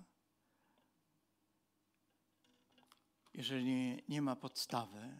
Jeżeli 3.35 4.03
nie 4.09 4.23
ma 4.23 4.37
podstawy, 4.37 5.17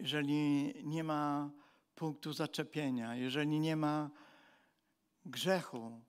jeżeli 0.00 0.74
nie 0.84 1.04
ma 1.04 1.50
punktu 1.94 2.32
zaczepienia, 2.32 3.16
jeżeli 3.16 3.60
nie 3.60 3.76
ma 3.76 4.10
grzechu, 5.24 6.00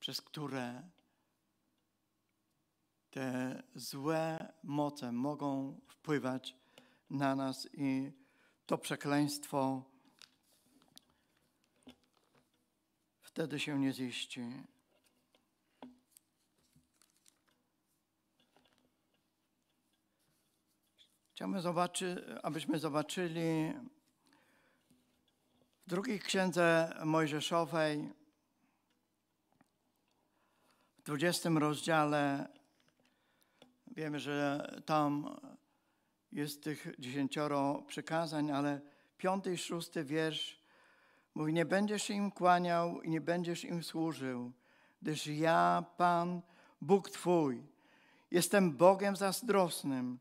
przez 0.00 0.20
które 0.20 0.82
te 3.10 3.62
złe 3.74 4.52
moce 4.62 5.12
mogą 5.12 5.80
wpływać 5.88 6.56
na 7.10 7.34
nas 7.34 7.68
i 7.72 8.12
to 8.70 8.78
przekleństwo 8.78 9.82
wtedy 13.22 13.60
się 13.60 13.78
nie 13.78 13.92
ziści. 13.92 14.42
Chciałbym 21.32 21.60
zobaczyć, 21.60 22.18
abyśmy 22.42 22.78
zobaczyli 22.78 23.72
w 25.86 25.90
drugiej 25.90 26.20
księdze 26.20 26.94
Mojżeszowej, 27.04 28.12
w 30.98 31.02
20 31.02 31.50
rozdziale, 31.50 32.48
wiemy, 33.86 34.20
że 34.20 34.66
tam 34.86 35.36
jest 36.32 36.64
tych 36.64 36.88
dziesięcioro 36.98 37.82
przykazań, 37.86 38.50
ale 38.50 38.80
piąty 39.18 39.54
i 39.54 39.58
szósty 39.58 40.04
wiersz 40.04 40.60
mówi, 41.34 41.52
nie 41.52 41.64
będziesz 41.64 42.10
im 42.10 42.30
kłaniał 42.30 43.02
i 43.02 43.10
nie 43.10 43.20
będziesz 43.20 43.64
im 43.64 43.82
służył, 43.82 44.52
gdyż 45.02 45.26
ja, 45.26 45.84
Pan, 45.96 46.42
Bóg 46.80 47.10
Twój, 47.10 47.62
jestem 48.30 48.76
Bogiem 48.76 49.16
zazdrosnym, 49.16 50.18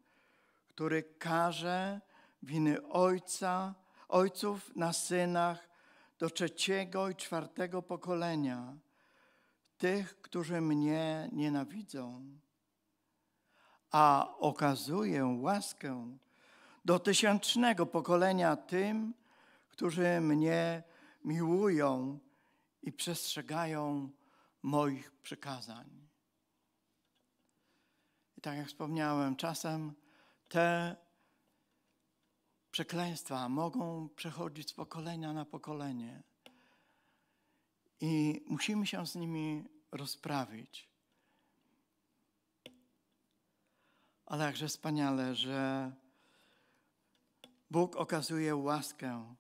który 0.68 1.04
każe 1.04 2.02
winy 2.44 2.88
ojca, 2.88 3.76
ojców 4.10 4.76
na 4.76 4.94
synach 4.94 5.70
do 6.20 6.30
trzeciego 6.30 7.10
i 7.10 7.16
czwartego 7.16 7.82
pokolenia, 7.82 8.78
tych, 9.78 10.22
którzy 10.22 10.62
mnie 10.62 11.30
nienawidzą 11.32 12.24
a 13.92 14.36
okazuję 14.38 15.26
łaskę 15.26 16.18
do 16.86 17.00
tysięcznego 17.00 17.86
pokolenia 17.86 18.56
tym, 18.56 19.14
którzy 19.68 20.22
mnie 20.22 20.84
miłują 21.26 22.20
i 22.82 22.92
przestrzegają 22.92 24.10
moich 24.64 25.12
przykazań. 25.12 26.10
I 28.38 28.42
tak 28.42 28.58
jak 28.58 28.68
wspomniałem, 28.68 29.36
czasem 29.36 29.94
te 30.48 30.96
przekleństwa 32.72 33.50
mogą 33.50 34.10
przechodzić 34.16 34.70
z 34.70 34.74
pokolenia 34.74 35.34
na 35.34 35.46
pokolenie. 35.46 36.24
I 38.02 38.44
musimy 38.48 38.88
się 38.88 39.08
z 39.08 39.16
nimi 39.16 39.64
rozprawić. 39.92 40.89
Ale 44.30 44.46
jakże 44.46 44.68
wspaniale, 44.68 45.36
że 45.36 45.92
Bóg 47.72 47.96
okazuje 47.96 48.56
łaskę 48.56 49.36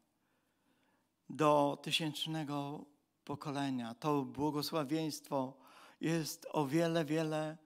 do 1.29 1.79
tysięcznego 1.81 2.85
pokolenia. 3.25 3.95
To 3.95 4.21
błogosławieństwo 4.21 5.57
jest 6.01 6.47
o 6.51 6.67
wiele, 6.67 7.05
wiele 7.05 7.57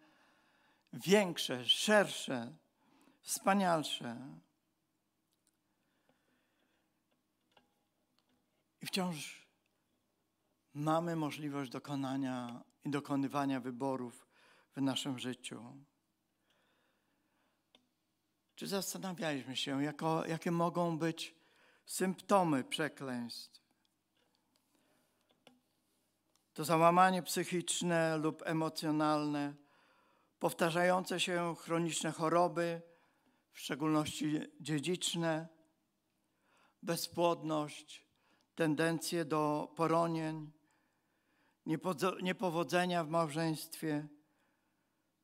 większe, 0.93 1.65
szersze, 1.65 2.55
wspanialsze. 3.21 4.17
I 8.81 8.85
wciąż 8.85 9.47
mamy 10.73 11.15
możliwość 11.15 11.71
dokonania 11.71 12.63
i 12.85 12.89
dokonywania 12.89 13.59
wyborów 13.59 14.27
w 14.75 14.81
naszym 14.81 15.19
życiu. 15.19 15.83
Czy 18.55 18.67
zastanawialiśmy 18.67 19.55
się, 19.55 19.83
jako, 19.83 20.25
jakie 20.25 20.51
mogą 20.51 20.97
być 20.97 21.35
symptomy 21.85 22.63
przekleństw? 22.63 23.63
To 26.53 26.65
załamanie 26.65 27.23
psychiczne 27.23 28.17
lub 28.17 28.43
emocjonalne, 28.45 29.53
powtarzające 30.39 31.19
się 31.19 31.55
chroniczne 31.59 32.11
choroby, 32.11 32.81
w 33.51 33.59
szczególności 33.59 34.39
dziedziczne, 34.59 35.47
bezpłodność, 36.83 38.07
tendencje 38.55 39.25
do 39.25 39.73
poronień, 39.75 40.51
niepowodzenia 42.21 43.03
w 43.03 43.09
małżeństwie, 43.09 44.07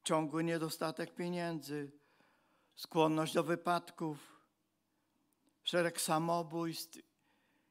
ciągły 0.04 0.44
niedostatek 0.44 1.16
pieniędzy, 1.16 1.99
skłonność 2.80 3.34
do 3.34 3.44
wypadków, 3.44 4.42
szereg 5.64 6.02
samobójstw 6.02 6.98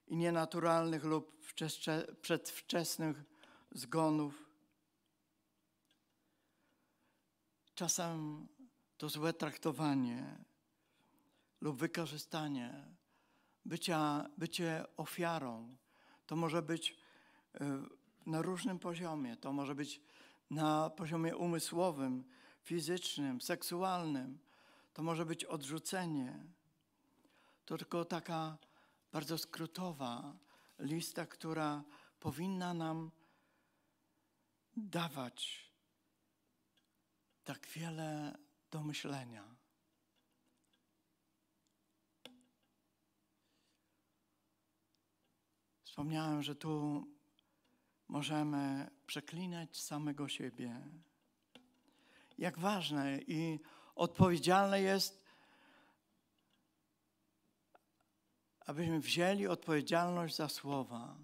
i 0.07 0.16
nienaturalnych 0.16 1.05
lub 1.05 1.40
przedwczesnych 2.23 3.25
zgonów. 3.71 4.51
Czasem 7.75 8.49
to 8.97 9.09
złe 9.09 9.33
traktowanie 9.33 10.44
lub 11.61 11.79
wykorzystanie, 11.79 12.85
bycia, 13.64 14.31
bycie 14.38 14.85
ofiarą, 14.97 15.77
to 16.27 16.37
może 16.37 16.62
być 16.62 16.97
e, 17.61 17.83
na 18.27 18.42
różnym 18.42 18.79
poziomie. 18.79 19.37
To 19.37 19.53
może 19.53 19.75
być 19.75 20.01
na 20.51 20.90
poziomie 20.90 21.37
umysłowym, 21.37 22.25
fizycznym, 22.62 23.40
seksualnym, 23.40 24.48
to 24.99 25.03
może 25.03 25.27
być 25.27 25.45
odrzucenie. 25.45 26.47
To 27.65 27.79
tylko 27.79 28.05
taka 28.05 28.59
bardzo 29.13 29.39
skrótowa 29.39 30.39
lista, 30.79 31.27
która 31.27 31.85
powinna 32.21 32.75
nam 32.75 33.11
dawać 34.77 35.71
tak 37.45 37.67
wiele 37.67 38.39
do 38.71 38.83
myślenia. 38.83 39.57
Wspomniałem, 45.85 46.43
że 46.43 46.55
tu 46.57 47.05
możemy 48.09 48.91
przeklinać 49.07 49.81
samego 49.81 50.29
siebie. 50.29 50.81
Jak 52.39 52.59
ważne 52.59 53.19
i 53.19 53.61
odpowiedzialne 53.99 54.81
jest, 54.81 55.23
abyśmy 58.61 59.01
wzięli 59.01 59.47
odpowiedzialność 59.47 60.37
za 60.37 60.49
słowa. 60.49 61.17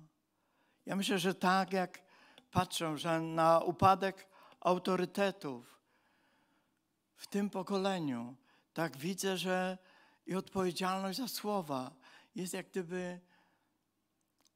Ja 0.87 0.97
myślę, 0.97 1.19
że 1.19 1.35
tak 1.35 1.73
jak 1.73 2.03
patrzę, 2.51 2.99
że 2.99 3.21
na 3.21 3.61
upadek 3.61 4.29
autorytetów 4.61 5.81
w 7.17 7.27
tym 7.27 7.51
pokoleniu, 7.51 8.37
tak 8.73 8.97
widzę, 8.97 9.37
że 9.37 9.79
i 10.27 10.35
odpowiedzialność 10.35 11.19
za 11.19 11.29
słowa 11.29 11.91
jest 12.35 12.55
jak 12.55 12.71
gdyby 12.71 13.21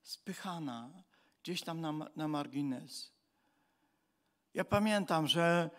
spychana 0.02 0.90
gdzieś 1.42 1.62
tam 1.62 1.80
na, 1.80 1.92
na 2.16 2.28
margines. 2.28 3.12
Ja 4.54 4.64
pamiętam, 4.64 5.26
że 5.26 5.70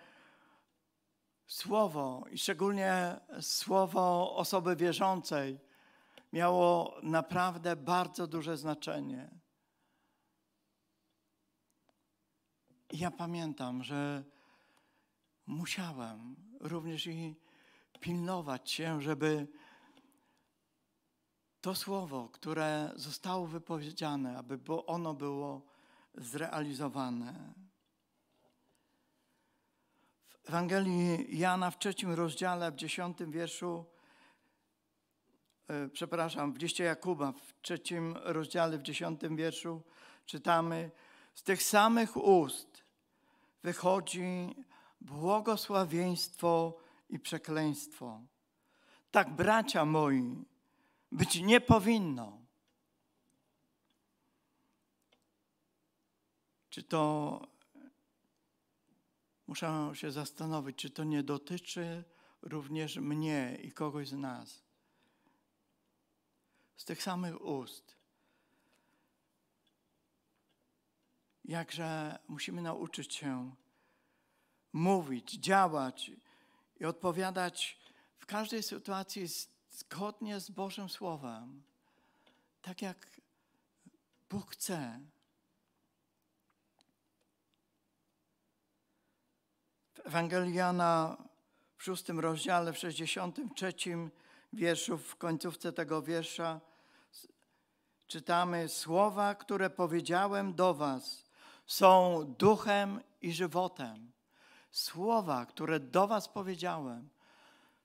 słowo 1.50 2.26
i 2.32 2.38
szczególnie 2.38 3.20
słowo 3.42 4.36
osoby 4.36 4.76
wierzącej 4.76 5.60
miało 6.34 6.96
naprawdę 7.04 7.76
bardzo 7.76 8.28
duże 8.28 8.58
znaczenie. 8.58 9.30
I 12.92 12.98
ja 12.98 13.12
pamiętam, 13.12 13.84
że 13.84 14.24
musiałem 15.46 16.36
również 16.60 17.08
i 17.08 17.36
pilnować 18.00 18.72
się, 18.72 19.02
żeby 19.02 19.48
to 21.62 21.76
słowo, 21.76 22.30
które 22.30 22.92
zostało 22.96 23.48
wypowiedziane, 23.48 24.38
aby 24.38 24.60
ono 24.86 25.14
było 25.14 25.62
zrealizowane. 26.16 27.54
Ewangelii 30.50 31.40
Jana 31.40 31.72
w 31.72 31.80
trzecim 31.80 32.12
rozdziale, 32.12 32.72
w 32.72 32.76
dziesiątym 32.76 33.32
wierszu, 33.32 33.86
e, 35.68 35.90
przepraszam, 35.90 36.54
w 36.54 36.58
liście 36.58 36.84
Jakuba 36.84 37.32
w 37.32 37.62
trzecim 37.62 38.18
rozdziale, 38.24 38.78
w 38.78 38.82
dziesiątym 38.82 39.36
wierszu 39.36 39.82
czytamy, 40.26 40.92
z 41.36 41.44
tych 41.44 41.64
samych 41.64 42.18
ust 42.18 42.84
wychodzi 43.64 44.56
błogosławieństwo 45.02 46.78
i 47.10 47.20
przekleństwo. 47.20 48.22
Tak, 49.12 49.36
bracia 49.36 49.86
moi, 49.86 50.46
być 51.12 51.42
nie 51.42 51.62
powinno. 51.62 52.38
Czy 56.70 56.84
to 56.84 57.59
muszę 59.50 59.92
się 59.94 60.12
zastanowić, 60.12 60.78
czy 60.78 60.90
to 60.90 61.04
nie 61.04 61.24
dotyczy 61.24 62.04
również 62.42 62.98
mnie 62.98 63.58
i 63.64 63.72
kogoś 63.72 64.08
z 64.08 64.14
nas. 64.14 64.64
Z 66.78 66.86
tych 66.86 67.04
samych 67.04 67.42
ust. 67.42 67.96
Jakże 71.46 72.20
musimy 72.28 72.62
nauczyć 72.62 73.16
się 73.16 73.56
mówić, 74.74 75.32
działać 75.32 76.12
i 76.80 76.86
odpowiadać 76.86 77.80
w 78.18 78.26
każdej 78.26 78.64
sytuacji 78.64 79.28
zgodnie 79.72 80.40
z 80.40 80.50
Bożym 80.50 80.90
Słowem, 80.90 81.64
tak 82.62 82.82
jak 82.82 83.22
Bóg 84.30 84.52
chce. 84.52 85.00
Jana 90.54 91.18
w 91.78 91.84
szóstym 91.84 92.20
rozdziale, 92.20 92.74
w 92.74 92.78
63 92.78 93.74
wierszu, 94.54 94.98
w 94.98 95.16
końcówce 95.16 95.74
tego 95.74 96.02
wiersza 96.02 96.62
czytamy 98.08 98.70
słowa, 98.70 99.36
które 99.36 99.70
powiedziałem 99.70 100.54
do 100.54 100.74
was, 100.74 101.26
są 101.66 102.24
duchem 102.38 103.02
i 103.22 103.34
żywotem. 103.34 104.12
Słowa, 104.72 105.46
które 105.46 105.80
do 105.80 106.08
was 106.08 106.30
powiedziałem, 106.30 107.10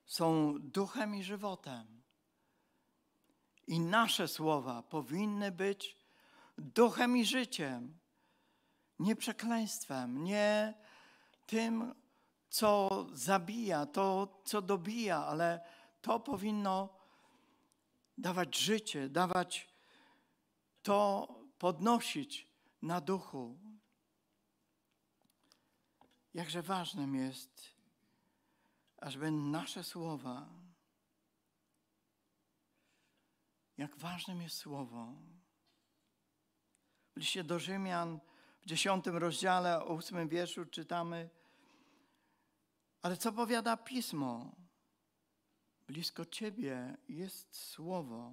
są 0.06 0.54
duchem 0.58 1.14
i 1.14 1.22
żywotem. 1.22 2.02
I 3.66 3.80
nasze 3.80 4.28
słowa 4.28 4.82
powinny 4.82 5.52
być 5.52 5.96
duchem 6.58 7.16
i 7.16 7.24
życiem, 7.24 7.98
nie 8.98 9.16
przekleństwem, 9.16 10.24
nie 10.24 10.74
tym, 11.46 11.94
co 12.54 13.06
zabija, 13.12 13.86
to, 13.86 14.40
co 14.44 14.62
dobija, 14.62 15.26
ale 15.26 15.60
to 16.00 16.20
powinno 16.20 16.88
dawać 18.18 18.58
życie, 18.58 19.08
dawać 19.08 19.68
to, 20.82 21.28
podnosić 21.58 22.48
na 22.82 23.00
duchu. 23.00 23.58
Jakże 26.34 26.62
ważnym 26.62 27.14
jest, 27.14 27.74
ażeby 28.96 29.30
nasze 29.30 29.84
słowa, 29.84 30.48
jak 33.76 33.96
ważnym 33.96 34.42
jest 34.42 34.56
słowo. 34.56 35.12
W 37.14 37.16
liście 37.16 37.44
do 37.44 37.58
Rzymian 37.58 38.20
w 38.60 38.66
dziesiątym 38.66 39.16
rozdziale, 39.16 39.84
o 39.84 39.94
ósmym 39.94 40.28
wierszu 40.28 40.66
czytamy, 40.66 41.30
ale 43.04 43.16
co 43.16 43.32
powiada 43.32 43.76
Pismo? 43.76 44.56
Blisko 45.86 46.24
Ciebie 46.24 46.96
jest 47.08 47.56
Słowo, 47.56 48.32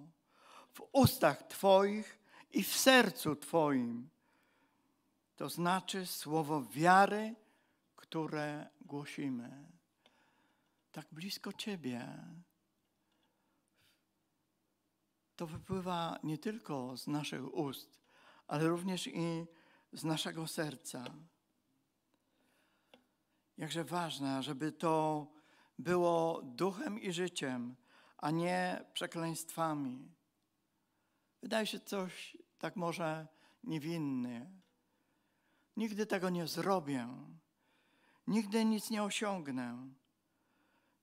w 0.74 0.82
ustach 0.92 1.44
Twoich 1.44 2.20
i 2.52 2.64
w 2.64 2.78
sercu 2.78 3.36
Twoim. 3.36 4.10
To 5.36 5.50
znaczy 5.50 6.06
Słowo 6.06 6.64
wiary, 6.64 7.36
które 7.96 8.70
głosimy. 8.82 9.72
Tak 10.92 11.08
blisko 11.12 11.54
Ciebie. 11.54 12.26
To 15.36 15.48
wypływa 15.48 16.20
nie 16.24 16.38
tylko 16.38 16.98
z 16.98 17.08
naszych 17.08 17.54
ust, 17.54 18.02
ale 18.48 18.68
również 18.68 19.08
i 19.08 19.46
z 19.94 20.04
naszego 20.04 20.48
serca. 20.48 21.06
Jakże 23.62 23.84
ważne, 23.84 24.44
żeby 24.44 24.72
to 24.72 25.28
było 25.80 26.42
duchem 26.44 27.00
i 27.00 27.14
życiem, 27.14 27.76
a 28.18 28.32
nie 28.32 28.86
przekleństwami. 28.94 30.12
Wydaje 31.42 31.68
się 31.68 31.80
coś 31.80 32.38
tak 32.60 32.76
może 32.76 33.28
niewinny. 33.64 34.52
Nigdy 35.78 36.06
tego 36.06 36.30
nie 36.30 36.48
zrobię. 36.48 37.08
Nigdy 38.28 38.66
nic 38.66 38.90
nie 38.90 39.04
osiągnę. 39.04 39.78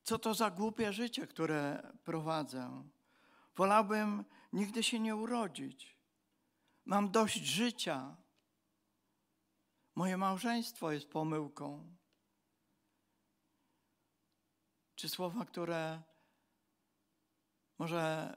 Co 0.03 0.19
to 0.19 0.35
za 0.35 0.51
głupie 0.51 0.93
życie, 0.93 1.27
które 1.27 1.93
prowadzę? 2.05 2.83
Wolałbym 3.57 4.25
nigdy 4.53 4.83
się 4.83 5.01
nie 5.01 5.17
urodzić. 5.17 5.97
Mam 6.85 7.11
dość 7.11 7.45
życia. 7.45 8.17
Moje 9.95 10.17
małżeństwo 10.17 10.93
jest 10.93 11.09
pomyłką. 11.09 11.98
Czy 14.99 15.09
słowa, 15.09 15.45
które 15.45 16.03
może 17.79 18.37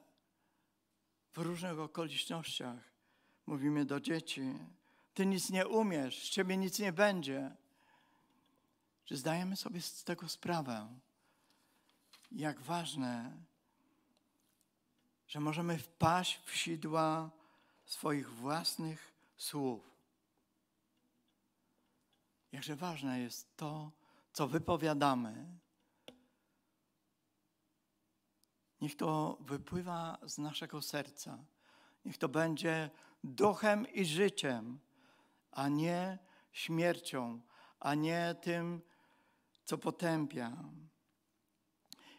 w 1.32 1.38
różnych 1.38 1.78
okolicznościach 1.78 2.78
mówimy 3.46 3.84
do 3.84 4.00
dzieci: 4.00 4.58
Ty 5.14 5.26
nic 5.26 5.50
nie 5.50 5.68
umiesz, 5.68 6.26
z 6.26 6.30
ciebie 6.30 6.56
nic 6.56 6.78
nie 6.78 6.92
będzie. 6.92 7.56
Czy 9.04 9.16
zdajemy 9.16 9.56
sobie 9.56 9.80
z 9.80 10.04
tego 10.04 10.28
sprawę, 10.28 10.88
jak 12.32 12.60
ważne, 12.60 13.36
że 15.28 15.40
możemy 15.40 15.78
wpaść 15.78 16.40
w 16.44 16.56
sidła 16.56 17.30
swoich 17.86 18.30
własnych 18.30 19.12
słów. 19.36 19.90
Jakże 22.52 22.76
ważne 22.76 23.20
jest 23.20 23.56
to, 23.56 23.90
co 24.32 24.48
wypowiadamy, 24.48 25.61
Niech 28.82 28.96
to 28.96 29.38
wypływa 29.40 30.18
z 30.26 30.38
naszego 30.38 30.82
serca. 30.82 31.38
Niech 32.04 32.18
to 32.18 32.28
będzie 32.28 32.90
duchem 33.24 33.92
i 33.92 34.04
życiem, 34.04 34.78
a 35.50 35.68
nie 35.68 36.18
śmiercią, 36.52 37.40
a 37.80 37.94
nie 37.94 38.34
tym, 38.40 38.82
co 39.64 39.78
potępia. 39.78 40.52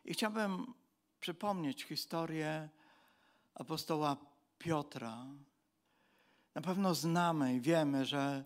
I 0.06 0.13
chciałbym 0.13 0.73
przypomnieć 1.19 1.84
historię 1.84 2.69
apostoła 3.54 4.17
Piotra. 4.58 5.26
Na 6.56 6.62
pewno 6.62 6.95
znamy 6.95 7.56
i 7.56 7.62
wiemy, 7.62 8.06
że 8.06 8.45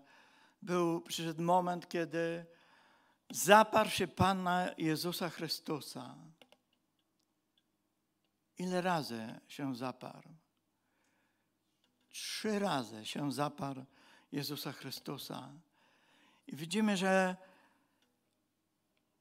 był, 0.62 1.00
przyszedł 1.00 1.42
moment, 1.42 1.88
kiedy 1.88 2.46
zaparł 3.30 3.90
się 3.90 4.08
Pana 4.08 4.70
Jezusa 4.78 5.30
Chrystusa. 5.30 6.14
Ile 8.58 8.80
razy 8.80 9.40
się 9.48 9.76
zaparł? 9.76 10.34
Trzy 12.08 12.58
razy 12.58 13.06
się 13.06 13.32
zaparł 13.32 13.84
Jezusa 14.32 14.72
Chrystusa. 14.72 15.52
I 16.46 16.56
widzimy, 16.56 16.96
że 16.96 17.36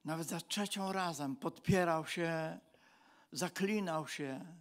nawet 0.05 0.27
za 0.27 0.41
trzecią 0.41 0.91
razem 0.91 1.35
podpierał 1.35 2.05
się, 2.05 2.59
zaklinał 3.31 4.07
się. 4.07 4.57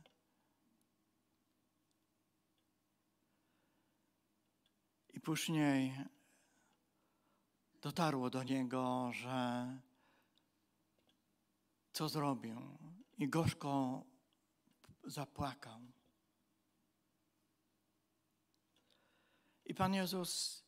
I 5.15 5.21
później 5.21 6.05
dotarło 7.83 8.31
do 8.31 8.43
niego, 8.43 9.11
że 9.13 9.67
co 11.93 12.09
zrobił. 12.09 12.79
I 13.19 13.29
gorzko 13.29 14.03
zapłakał. 15.07 15.81
I 19.65 19.75
Pan 19.75 19.95
Jezus 19.95 20.63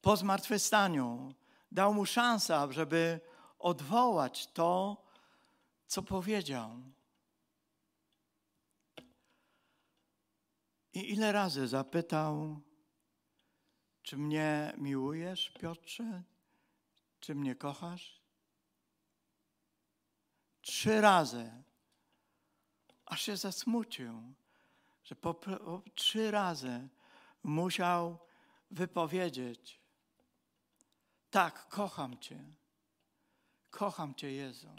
po 0.00 0.16
zmartwychwstaniu 0.16 1.34
dał 1.72 1.94
mu 1.94 2.06
szansę, 2.06 2.68
żeby 2.70 3.20
odwołać 3.58 4.46
to, 4.46 5.04
co 5.86 6.02
powiedział. 6.02 6.82
I 10.92 11.12
ile 11.12 11.32
razy 11.32 11.68
zapytał, 11.68 12.60
czy 14.02 14.16
mnie 14.16 14.74
miłujesz, 14.76 15.50
Piotrze? 15.50 16.22
Czy 17.20 17.34
mnie 17.34 17.54
kochasz? 17.54 18.22
Trzy 20.60 21.00
razy 21.00 21.62
aż 23.08 23.22
się 23.22 23.36
zasmucił, 23.36 24.34
że 25.04 25.14
po, 25.14 25.34
po 25.34 25.82
trzy 25.94 26.30
razy 26.30 26.88
musiał 27.42 28.18
wypowiedzieć: 28.70 29.80
Tak, 31.30 31.68
kocham 31.68 32.18
Cię. 32.18 32.44
Kocham 33.70 34.14
Cię, 34.14 34.32
Jezu. 34.32 34.74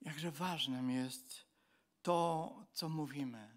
Jakże 0.00 0.30
ważnym 0.30 0.90
jest 0.90 1.46
to, 2.02 2.52
co 2.72 2.88
mówimy. 2.88 3.56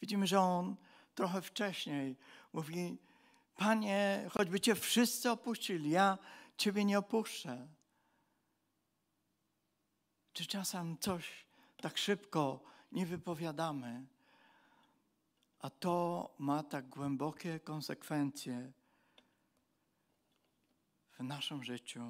Widzimy, 0.00 0.26
że 0.26 0.40
on 0.40 0.76
trochę 1.14 1.42
wcześniej 1.42 2.16
mówi: 2.52 2.98
Panie, 3.56 4.28
choćby 4.32 4.60
Cię 4.60 4.74
wszyscy 4.74 5.30
opuścili, 5.30 5.90
ja 5.90 6.18
Ciebie 6.56 6.84
nie 6.84 6.98
opuszczę. 6.98 7.68
Czy 10.34 10.46
czasem 10.46 10.98
coś 10.98 11.46
tak 11.76 11.98
szybko 11.98 12.60
nie 12.92 13.06
wypowiadamy, 13.06 14.06
a 15.60 15.70
to 15.70 16.34
ma 16.38 16.62
tak 16.62 16.88
głębokie 16.88 17.60
konsekwencje 17.60 18.72
w 21.18 21.22
naszym 21.22 21.64
życiu. 21.64 22.04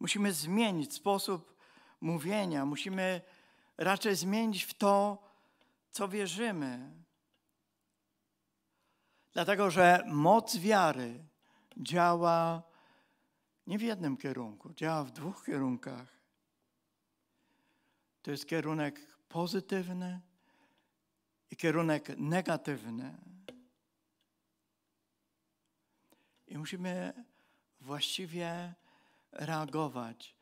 Musimy 0.00 0.32
zmienić 0.32 0.94
sposób 0.94 1.56
mówienia, 2.00 2.66
musimy 2.66 3.20
raczej 3.76 4.16
zmienić 4.16 4.64
w 4.64 4.74
to, 4.74 5.22
co 5.90 6.08
wierzymy. 6.08 6.90
Dlatego, 9.32 9.70
że 9.70 10.04
moc 10.06 10.56
wiary 10.56 11.24
działa 11.76 12.62
nie 13.66 13.78
w 13.78 13.82
jednym 13.82 14.16
kierunku, 14.16 14.72
działa 14.72 15.04
w 15.04 15.10
dwóch 15.10 15.44
kierunkach. 15.44 16.13
To 18.24 18.30
jest 18.30 18.48
kierunek 18.48 19.16
pozytywny 19.28 20.20
i 21.50 21.56
kierunek 21.56 22.08
negatywny. 22.18 23.16
I 26.46 26.58
musimy 26.58 27.24
właściwie 27.80 28.74
reagować, 29.32 30.36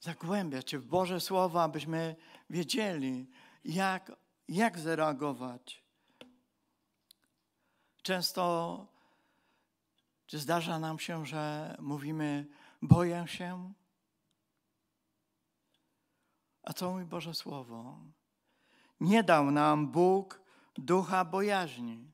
zagłębiać 0.00 0.70
się 0.70 0.78
w 0.78 0.86
Boże 0.86 1.20
Słowa, 1.20 1.62
abyśmy 1.62 2.16
wiedzieli, 2.50 3.30
jak, 3.64 4.12
jak 4.48 4.78
zareagować. 4.78 5.82
Często 8.02 8.86
czy 10.26 10.38
zdarza 10.38 10.78
nam 10.78 10.98
się, 10.98 11.26
że 11.26 11.76
mówimy 11.78 12.46
boję 12.82 13.24
się? 13.28 13.72
A 16.64 16.72
co 16.72 16.90
mówi 16.92 17.04
Boże 17.04 17.34
Słowo? 17.34 17.98
Nie 19.00 19.22
dał 19.22 19.50
nam 19.50 19.88
Bóg 19.88 20.40
ducha 20.78 21.24
bojaźni. 21.24 22.12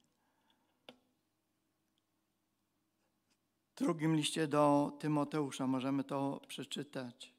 W 3.66 3.74
drugim 3.74 4.16
liście 4.16 4.48
do 4.48 4.92
Tymoteusza 4.98 5.66
możemy 5.66 6.04
to 6.04 6.40
przeczytać. 6.48 7.34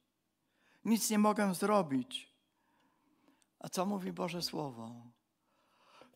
Nic 0.86 1.10
nie 1.10 1.20
mogę 1.20 1.56
zrobić. 1.56 2.32
A 3.60 3.70
co 3.70 3.86
mówi 3.86 4.14
Boże 4.14 4.42
Słowo? 4.42 5.12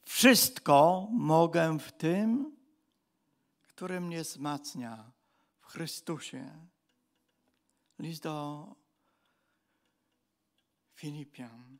Wszystko 0.03 1.07
mogę 1.11 1.79
w 1.79 1.91
tym, 1.91 2.57
który 3.67 4.01
mnie 4.01 4.21
wzmacnia 4.21 5.11
w 5.59 5.65
Chrystusie. 5.65 6.67
List 7.99 8.23
do 8.23 8.67
Filipian. 10.95 11.77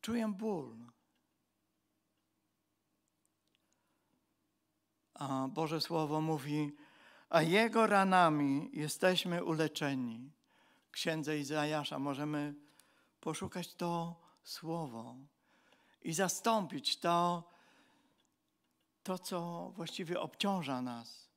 Czuję 0.00 0.28
ból. 0.28 0.76
A 5.14 5.48
Boże 5.48 5.80
Słowo 5.80 6.20
mówi, 6.20 6.76
a 7.28 7.42
Jego 7.42 7.86
ranami 7.86 8.70
jesteśmy 8.72 9.44
uleczeni. 9.44 10.30
Księdze 10.90 11.38
Izajasza 11.38 11.98
możemy 11.98 12.54
poszukać 13.20 13.74
to 13.74 14.20
Słowo 14.44 15.16
i 16.02 16.12
zastąpić 16.12 16.96
to, 16.96 17.50
to 19.02 19.18
co 19.18 19.70
właściwie 19.76 20.20
obciąża 20.20 20.82
nas. 20.82 21.28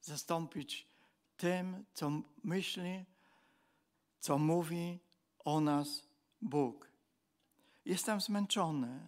Zastąpić 0.00 0.88
tym, 1.36 1.84
co 1.94 2.10
myśli, 2.44 3.04
co 4.20 4.38
mówi 4.38 4.98
o 5.44 5.60
nas 5.60 6.02
Bóg. 6.42 6.88
Jestem 7.84 8.20
zmęczony. 8.20 9.00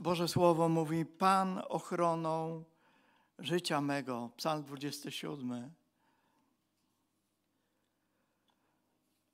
Boże 0.00 0.28
Słowo 0.28 0.68
mówi: 0.68 1.06
Pan 1.06 1.62
ochroną 1.68 2.64
życia 3.38 3.80
mego. 3.80 4.30
Psalm 4.36 4.64
27. 4.64 5.70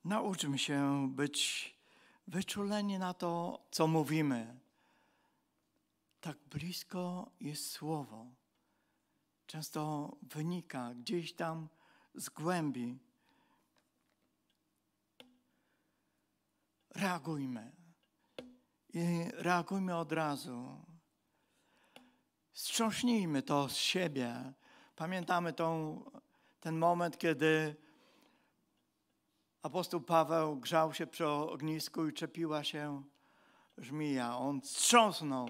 Nauczmy 0.05 0.57
się 0.57 1.09
być 1.11 1.75
wyczuleni 2.27 2.99
na 2.99 3.13
to, 3.13 3.61
co 3.71 3.87
mówimy. 3.87 4.59
Tak 6.21 6.37
blisko 6.37 7.31
jest 7.39 7.71
Słowo. 7.71 8.25
Często 9.47 10.11
wynika 10.21 10.93
gdzieś 10.93 11.33
tam 11.33 11.67
z 12.15 12.29
głębi. 12.29 12.99
Reagujmy. 16.95 17.71
I 18.93 19.29
reagujmy 19.33 19.97
od 19.97 20.11
razu. 20.11 20.85
Strząśnijmy 22.53 23.41
to 23.41 23.69
z 23.69 23.75
siebie. 23.75 24.53
Pamiętamy 24.95 25.53
tą, 25.53 26.01
ten 26.59 26.77
moment, 26.77 27.17
kiedy 27.17 27.75
apostoł 29.61 30.01
Paweł 30.01 30.55
grzał 30.55 30.93
się 30.93 31.07
przy 31.07 31.27
ognisku 31.27 32.07
i 32.07 32.13
czepiła 32.13 32.63
się 32.63 33.03
żmija. 33.77 34.37
On 34.37 34.61
strząsnął. 34.61 35.47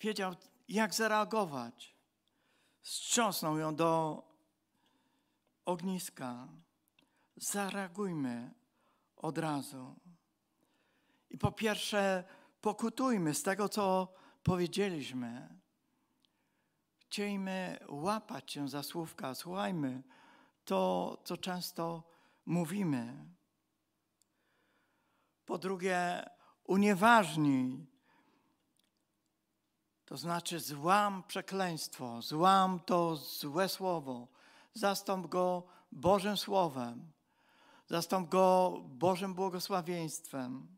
Wiedział, 0.00 0.34
jak 0.68 0.94
zareagować. 0.94 1.96
Strząsnął 2.82 3.58
ją 3.58 3.74
do 3.74 4.22
ogniska. 5.64 6.48
Zareagujmy 7.36 8.61
od 9.22 9.38
razu. 9.38 9.94
I 11.30 11.38
po 11.38 11.52
pierwsze, 11.52 12.24
pokutujmy 12.60 13.34
z 13.34 13.42
tego, 13.42 13.68
co 13.68 14.14
powiedzieliśmy. 14.42 15.60
Chciejmy 16.98 17.78
łapać 17.88 18.52
się 18.52 18.68
za 18.68 18.82
słówka, 18.82 19.34
słuchajmy 19.34 20.02
to, 20.64 21.18
co 21.24 21.36
często 21.36 22.02
mówimy. 22.46 23.24
Po 25.44 25.58
drugie, 25.58 26.30
unieważnij, 26.64 27.86
to 30.04 30.16
znaczy 30.16 30.60
złam 30.60 31.22
przekleństwo, 31.22 32.22
złam 32.22 32.80
to 32.80 33.16
złe 33.16 33.68
słowo, 33.68 34.28
zastąp 34.74 35.26
go 35.26 35.66
Bożym 35.92 36.36
Słowem, 36.36 37.12
zastąp 37.92 38.28
go 38.28 38.76
Bożym 38.84 39.34
błogosławieństwem. 39.34 40.76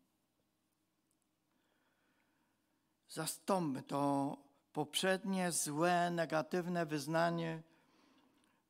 Zastąpmy 3.09 3.83
to 3.83 4.37
poprzednie 4.73 5.53
złe, 5.53 6.11
negatywne 6.11 6.87
wyznanie 6.87 7.63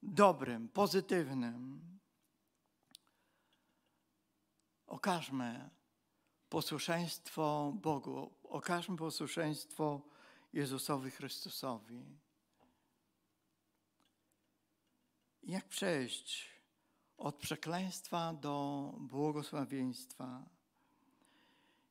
dobrym, 0.03 0.69
pozytywnym. 0.69 1.81
Okażmy 4.87 5.71
posłuszeństwo 6.49 7.73
Bogu, 7.75 8.35
okażmy 8.43 8.97
posłuszeństwo 8.97 10.03
Jezusowi 10.53 11.11
Chrystusowi. 11.11 12.19
Jak 15.43 15.69
przejść 15.69 16.54
od 17.17 17.37
przekleństwa 17.37 18.33
do 18.33 18.93
błogosławieństwa? 18.99 20.45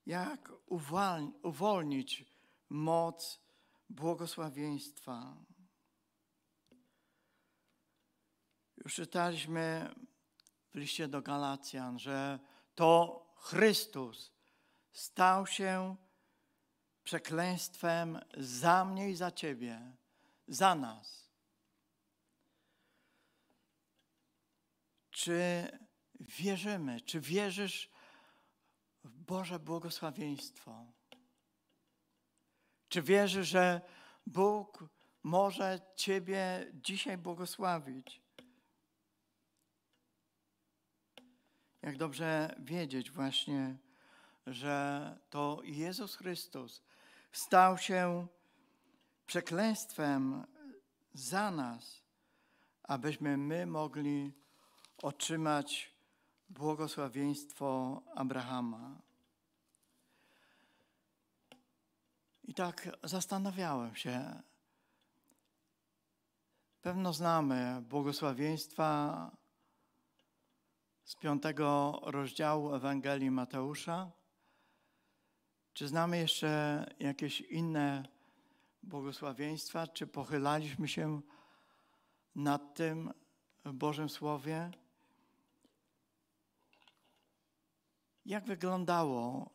Jak 0.06 0.52
uwolnić 1.44 2.26
moc 2.70 3.42
błogosławieństwa? 3.90 5.38
Już 8.78 8.96
czytaliśmy 8.96 9.96
w 10.74 10.76
liście 10.76 11.08
do 11.08 11.22
Galacjan, 11.22 12.00
że 12.00 12.40
to 12.76 13.20
Chrystus 13.38 14.32
stał 14.92 15.48
się 15.48 15.96
przekleństwem 17.04 18.20
za 18.38 18.86
mnie 18.86 19.10
i 19.10 19.16
za 19.16 19.32
Ciebie, 19.32 19.96
za 20.48 20.76
nas. 20.76 21.23
Czy 25.14 25.68
wierzymy, 26.20 27.02
czy 27.02 27.22
wierzysz 27.22 27.90
w 29.04 29.20
Boże 29.20 29.60
błogosławieństwo? 29.60 30.86
Czy 32.90 33.02
wierzysz, 33.02 33.48
że 33.48 33.82
Bóg 34.28 34.86
może 35.24 35.80
Ciebie 35.96 36.72
dzisiaj 36.74 37.18
błogosławić? 37.18 38.24
jak 41.84 41.98
dobrze 41.98 42.56
wiedzieć 42.60 43.12
właśnie, 43.12 43.78
że 44.48 45.20
to 45.30 45.62
Jezus 45.64 46.16
Chrystus 46.16 46.84
stał 47.32 47.78
się 47.78 48.28
przekleństwem 49.26 50.48
za 51.14 51.52
nas, 51.52 52.04
abyśmy 52.84 53.38
my 53.38 53.66
mogli 53.66 54.34
otrzymać 55.04 55.94
błogosławieństwo 56.50 58.02
Abrahama. 58.16 59.02
I 62.44 62.54
tak 62.54 62.90
zastanawiałem 63.04 63.96
się. 63.96 64.42
Pewno 66.82 67.14
znamy 67.14 67.82
błogosławieństwa 67.90 69.32
z 71.04 71.16
piątego 71.16 72.00
rozdziału 72.04 72.76
Ewangelii 72.76 73.32
Mateusza. 73.32 74.12
Czy 75.74 75.88
znamy 75.88 76.18
jeszcze 76.18 76.86
jakieś 77.00 77.42
inne 77.42 78.08
błogosławieństwa? 78.84 79.88
Czy 79.88 80.08
pochylaliśmy 80.08 80.88
się 80.88 81.22
nad 82.36 82.76
tym 82.76 83.14
w 83.66 83.74
Bożym 83.74 84.10
Słowie? 84.10 84.83
Jak 88.26 88.46
wyglądało 88.46 89.50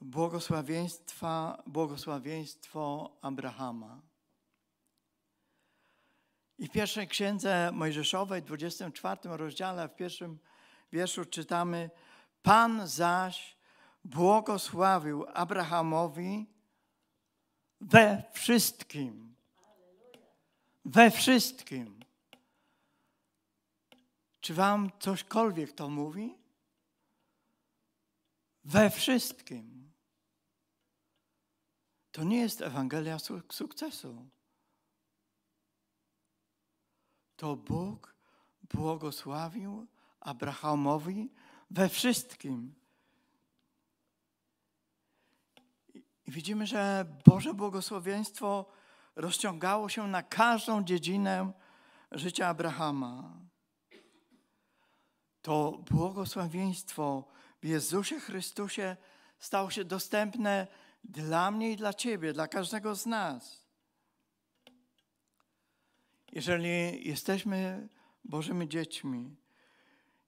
błogosławieństwa, 0.00 1.62
błogosławieństwo 1.66 3.10
Abrahama? 3.22 4.00
I 6.58 6.68
w 6.68 6.70
pierwszej 6.70 7.08
księdze 7.08 7.70
Mojżeszowej, 7.72 8.42
24 8.42 9.20
rozdziale, 9.24 9.88
w 9.88 9.96
pierwszym 9.96 10.38
wierszu 10.92 11.24
czytamy: 11.24 11.90
Pan 12.42 12.88
zaś 12.88 13.56
błogosławił 14.04 15.24
Abrahamowi 15.34 16.46
we 17.80 18.22
wszystkim. 18.32 19.34
We 20.84 21.10
wszystkim. 21.10 22.04
Czy 24.40 24.54
wam 24.54 24.90
cośkolwiek 24.98 25.72
to 25.72 25.88
mówi? 25.88 26.43
We 28.64 28.90
wszystkim. 28.90 29.92
To 32.12 32.24
nie 32.24 32.40
jest 32.40 32.62
Ewangelia 32.62 33.18
sukcesu. 33.52 34.30
To 37.36 37.56
Bóg 37.56 38.16
błogosławił 38.62 39.86
Abrahamowi 40.20 41.32
we 41.70 41.88
wszystkim. 41.88 42.74
I 46.26 46.30
widzimy, 46.30 46.66
że 46.66 47.06
Boże 47.26 47.54
błogosławieństwo 47.54 48.66
rozciągało 49.16 49.88
się 49.88 50.08
na 50.08 50.22
każdą 50.22 50.84
dziedzinę 50.84 51.52
życia 52.10 52.48
Abrahama. 52.48 53.36
To 55.42 55.72
błogosławieństwo 55.90 57.24
w 57.64 57.66
Jezusie 57.66 58.20
Chrystusie 58.20 58.96
stało 59.38 59.70
się 59.70 59.84
dostępne 59.84 60.66
dla 61.04 61.50
mnie 61.50 61.72
i 61.72 61.76
dla 61.76 61.94
Ciebie, 61.94 62.32
dla 62.32 62.48
każdego 62.48 62.94
z 62.94 63.06
nas. 63.06 63.66
Jeżeli 66.32 67.08
jesteśmy 67.08 67.88
Bożymi 68.24 68.68
dziećmi, 68.68 69.36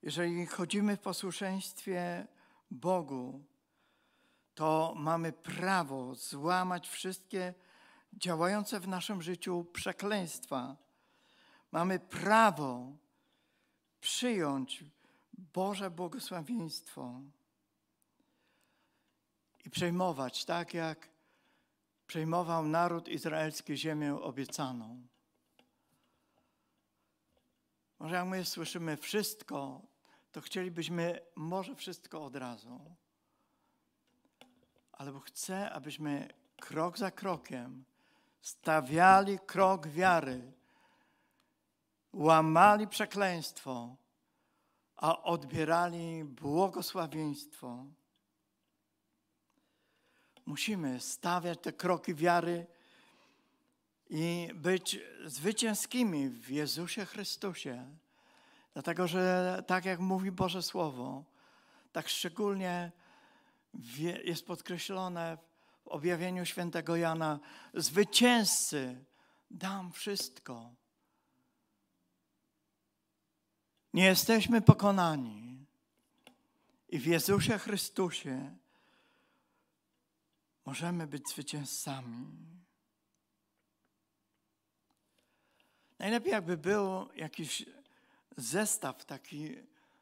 jeżeli 0.03 0.47
chodzimy 0.47 0.97
w 0.97 1.01
posłuszeństwie 1.01 2.27
Bogu, 2.71 3.45
to 4.55 4.95
mamy 4.97 5.33
prawo 5.33 6.15
złamać 6.15 6.89
wszystkie 6.89 7.55
działające 8.13 8.81
w 8.81 8.89
naszym 8.89 9.23
życiu 9.23 9.67
przekleństwa. 9.73 10.77
Mamy 11.73 11.99
prawo 11.99 12.97
przyjąć 14.01 14.85
Boże 15.39 15.91
błogosławieństwo 15.91 17.21
i 19.65 19.71
przejmować 19.71 20.45
tak, 20.45 20.75
jak 20.75 21.09
przejmował 22.07 22.67
naród 22.67 23.09
izraelski 23.09 23.77
ziemię 23.77 24.15
obiecaną. 24.15 25.07
Może 27.99 28.15
jak 28.15 28.27
my 28.27 28.45
słyszymy 28.45 28.97
wszystko, 28.97 29.83
to 30.33 30.41
chcielibyśmy 30.41 31.21
może 31.37 31.75
wszystko 31.75 32.25
od 32.25 32.37
razu. 32.37 32.97
Ale 34.93 35.13
Bóg 35.13 35.27
chce, 35.27 35.71
abyśmy 35.71 36.29
krok 36.57 36.99
za 36.99 37.11
krokiem 37.11 37.85
stawiali 38.47 39.39
krok 39.39 39.87
wiary, 39.87 40.53
łamali 42.13 42.89
przekleństwo, 42.89 43.97
a 44.97 45.23
odbierali 45.23 46.25
błogosławieństwo. 46.25 47.85
Musimy 50.47 51.01
stawiać 51.01 51.59
te 51.63 51.73
kroki 51.73 52.15
wiary 52.15 52.67
i 54.11 54.49
być 54.55 54.99
zwycięskimi 55.25 56.29
w 56.29 56.51
Jezusie 56.51 57.05
Chrystusie. 57.05 57.97
Dlatego, 58.73 59.09
że 59.09 59.63
tak 59.67 59.85
jak 59.85 60.01
mówi 60.01 60.33
Boże 60.33 60.63
Słowo, 60.63 61.25
tak 61.93 62.09
szczególnie 62.09 62.93
jest 64.25 64.47
podkreślone 64.47 65.39
w 65.85 65.89
objawieniu 65.89 66.47
świętego 66.47 66.97
Jana, 66.97 67.41
zwycięzcy 67.75 69.05
dam 69.51 69.93
wszystko. 69.93 70.71
Nie 73.97 74.05
jesteśmy 74.05 74.61
pokonani. 74.61 75.67
I 76.89 76.99
w 76.99 77.07
Jezusie 77.07 77.59
Chrystusie 77.59 78.57
możemy 80.67 81.07
być 81.07 81.29
zwycięzcami. 81.29 82.27
Najlepiej 85.99 86.33
jakby 86.33 86.57
był 86.57 87.09
jakiś 87.15 87.67
zestaw 88.37 89.05
taki 89.05 89.57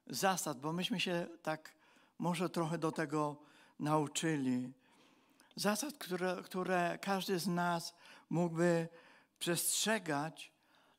zasad, 0.07 0.61
bo 0.61 0.73
myśmy 0.73 1.01
się 1.01 1.27
tak 1.43 1.75
może 2.19 2.51
trochę 2.51 2.79
do 2.79 2.93
tego 2.93 3.37
nauczyli. 3.81 4.73
Zasad, 5.57 5.95
które, 5.99 6.43
które 6.45 6.99
każdy 7.03 7.39
z 7.39 7.47
nas 7.47 7.95
mógłby 8.31 8.89
przestrzegać, 9.39 10.53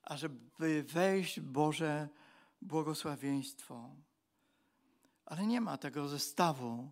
ażeby 0.03 0.83
wejść 0.83 1.39
w 1.39 1.51
Boże 1.51 2.09
błogosławieństwo. 2.66 3.89
Ale 5.26 5.45
nie 5.45 5.61
ma 5.61 5.78
tego 5.78 6.07
zestawu, 6.07 6.91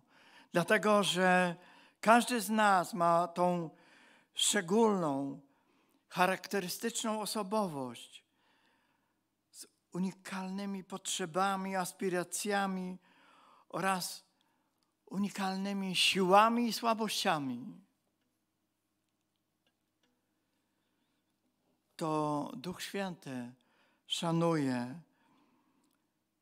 dlatego 0.52 1.02
że 1.02 1.56
każdy 2.00 2.40
z 2.40 2.50
nas 2.50 2.94
ma 2.94 3.28
tą 3.28 3.70
szczególną, 4.34 5.40
charakterystyczną 6.08 7.20
osobowość 7.20 8.24
z 9.50 9.66
unikalnymi 9.92 10.84
potrzebami, 10.84 11.76
aspiracjami 11.76 12.98
oraz 13.68 14.24
unikalnymi 15.06 15.96
siłami 15.96 16.68
i 16.68 16.72
słabościami. 16.72 17.80
To 21.96 22.50
Duch 22.56 22.82
Święty 22.82 23.52
szanuje 24.06 25.00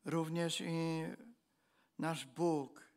również 0.04 0.60
i 0.60 1.02
nasz 1.98 2.26
Bóg 2.26 2.92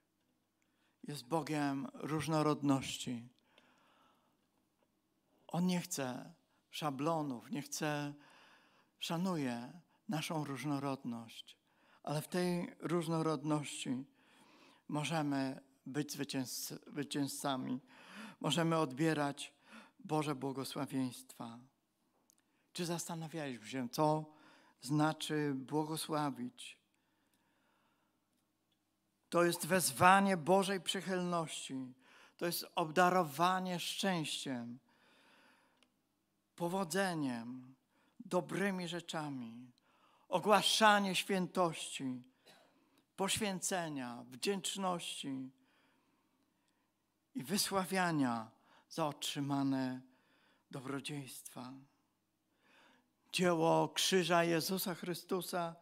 jest 1.04 1.28
Bogiem 1.28 1.88
różnorodności. 1.94 3.30
On 5.48 5.66
nie 5.66 5.80
chce 5.82 6.34
szablonów, 6.70 7.52
nie 7.52 7.62
chce, 7.62 8.14
szanuje 9.00 9.82
naszą 10.10 10.46
różnorodność, 10.46 11.58
ale 12.04 12.22
w 12.22 12.28
tej 12.28 12.76
różnorodności 12.80 14.06
możemy 14.88 15.62
być 15.86 16.18
zwycięzcami, 16.88 17.82
możemy 18.40 18.78
odbierać 18.78 19.54
Boże 20.00 20.36
błogosławieństwa. 20.36 21.60
Czy 22.74 22.86
zastanawialiśmy 22.86 23.68
się, 23.68 23.90
co 23.90 24.26
znaczy 24.82 25.54
błogosławić? 25.56 26.75
To 29.30 29.44
jest 29.44 29.66
wezwanie 29.68 30.38
Bożej 30.38 30.82
przychylności, 30.82 31.94
to 32.38 32.46
jest 32.46 32.66
obdarowanie 32.76 33.80
szczęściem, 33.80 34.80
powodzeniem, 36.56 37.76
dobrymi 38.20 38.88
rzeczami, 38.88 39.72
ogłaszanie 40.30 41.16
świętości. 41.16 42.24
poświęcenia, 43.16 44.24
wdzięczności 44.30 45.50
i 47.36 47.44
wysławiania 47.44 48.52
za 48.90 49.08
otrzymane 49.08 50.02
dobrodziejstwa. 50.72 51.74
Dzieło 53.34 53.90
krzyża 53.90 54.44
Jezusa 54.44 54.96
Chrystusa 54.96 55.76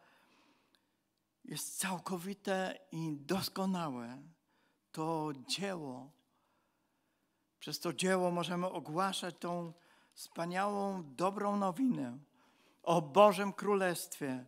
jest 1.44 1.78
całkowite 1.78 2.78
i 2.92 3.16
doskonałe. 3.16 4.22
To 4.92 5.32
dzieło, 5.48 6.10
przez 7.58 7.80
to 7.80 7.92
dzieło 7.92 8.30
możemy 8.30 8.66
ogłaszać 8.66 9.34
tą 9.38 9.72
wspaniałą, 10.12 11.02
dobrą 11.14 11.56
nowinę 11.56 12.18
o 12.82 13.02
Bożym 13.02 13.52
Królestwie 13.52 14.46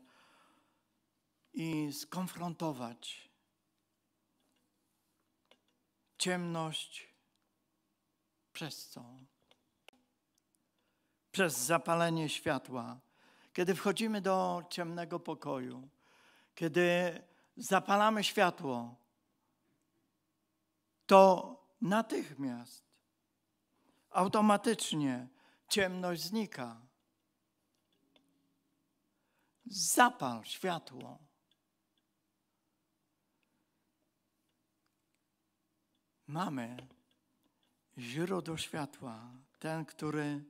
i 1.53 1.92
skonfrontować 1.92 3.30
ciemność 6.18 7.14
przez 8.53 8.88
co? 8.88 9.05
Przez 11.32 11.59
zapalenie 11.59 12.28
światła. 12.28 13.01
Kiedy 13.53 13.74
wchodzimy 13.74 14.20
do 14.20 14.62
ciemnego 14.70 15.20
pokoju, 15.20 15.88
kiedy 16.57 17.23
zapalamy 17.57 18.25
światło, 18.25 18.97
to 21.07 21.57
natychmiast, 21.81 22.85
automatycznie 24.11 25.29
ciemność 25.69 26.23
znika. 26.23 26.81
Zapal 29.67 30.45
światło. 30.45 31.19
Mamy 36.27 36.89
źródło 37.99 38.57
światła, 38.57 39.31
ten, 39.59 39.85
który 39.85 40.45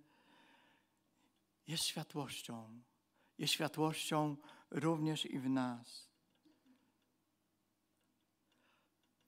jest 1.66 1.84
światłością. 1.84 2.82
Jest 3.38 3.52
światłością 3.52 4.36
również 4.70 5.26
i 5.26 5.38
w 5.38 5.48
nas. 5.48 6.08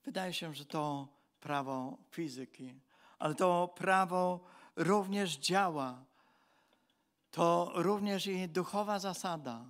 Wydaje 0.03 0.33
się, 0.33 0.53
że 0.53 0.65
to 0.65 1.07
prawo 1.39 1.97
fizyki, 2.11 2.81
ale 3.19 3.35
to 3.35 3.73
prawo 3.75 4.45
również 4.75 5.37
działa. 5.37 6.05
To 7.31 7.71
również 7.75 8.27
i 8.27 8.49
duchowa 8.49 8.99
zasada. 8.99 9.65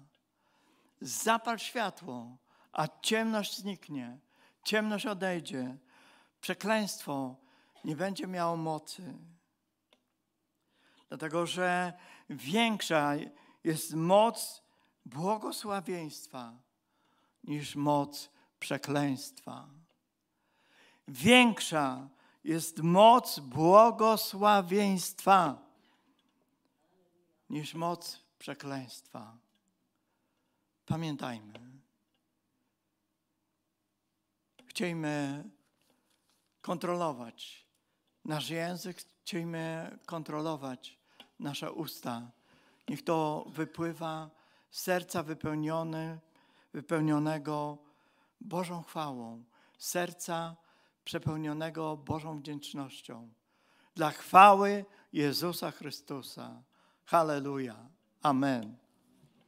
Zapal 1.02 1.60
światło, 1.60 2.38
a 2.72 2.88
ciemność 3.02 3.58
zniknie, 3.58 4.20
ciemność 4.64 5.06
odejdzie, 5.06 5.78
przekleństwo 6.42 7.36
nie 7.84 7.96
będzie 7.96 8.28
miało 8.28 8.58
mocy. 8.58 9.14
Dlatego, 11.10 11.46
że 11.46 11.94
większa 12.30 13.14
jest 13.64 13.94
moc 13.94 14.64
błogosławieństwa 15.10 16.54
niż 17.44 17.76
moc 17.76 18.30
przekleństwa. 18.60 19.68
Większa 21.08 22.10
jest 22.44 22.80
moc 22.80 23.40
błogosławieństwa 23.40 25.70
niż 27.50 27.74
moc 27.74 28.20
przekleństwa. 28.40 29.38
Pamiętajmy. 30.86 31.60
Chciejmy 34.66 35.44
kontrolować 36.62 37.66
nasz 38.26 38.50
język, 38.50 38.98
chciejmy 39.22 39.98
kontrolować 40.06 41.00
nasze 41.40 41.72
usta. 41.72 42.32
Niech 42.88 43.04
to 43.04 43.46
wypływa 43.48 44.30
serca 44.72 45.24
wypełnione, 45.24 46.20
wypełnionego 46.74 47.78
Bożą 48.42 48.84
chwałą, 48.84 49.44
serca 49.78 50.56
przepełnionego 51.04 51.98
Bożą 51.98 52.40
wdzięcznością. 52.40 53.30
Dla 53.96 54.12
chwały 54.12 54.86
Jezusa 55.14 55.72
Chrystusa. 55.72 56.64
Halleluja. 57.06 57.90
Amen. 58.22 58.78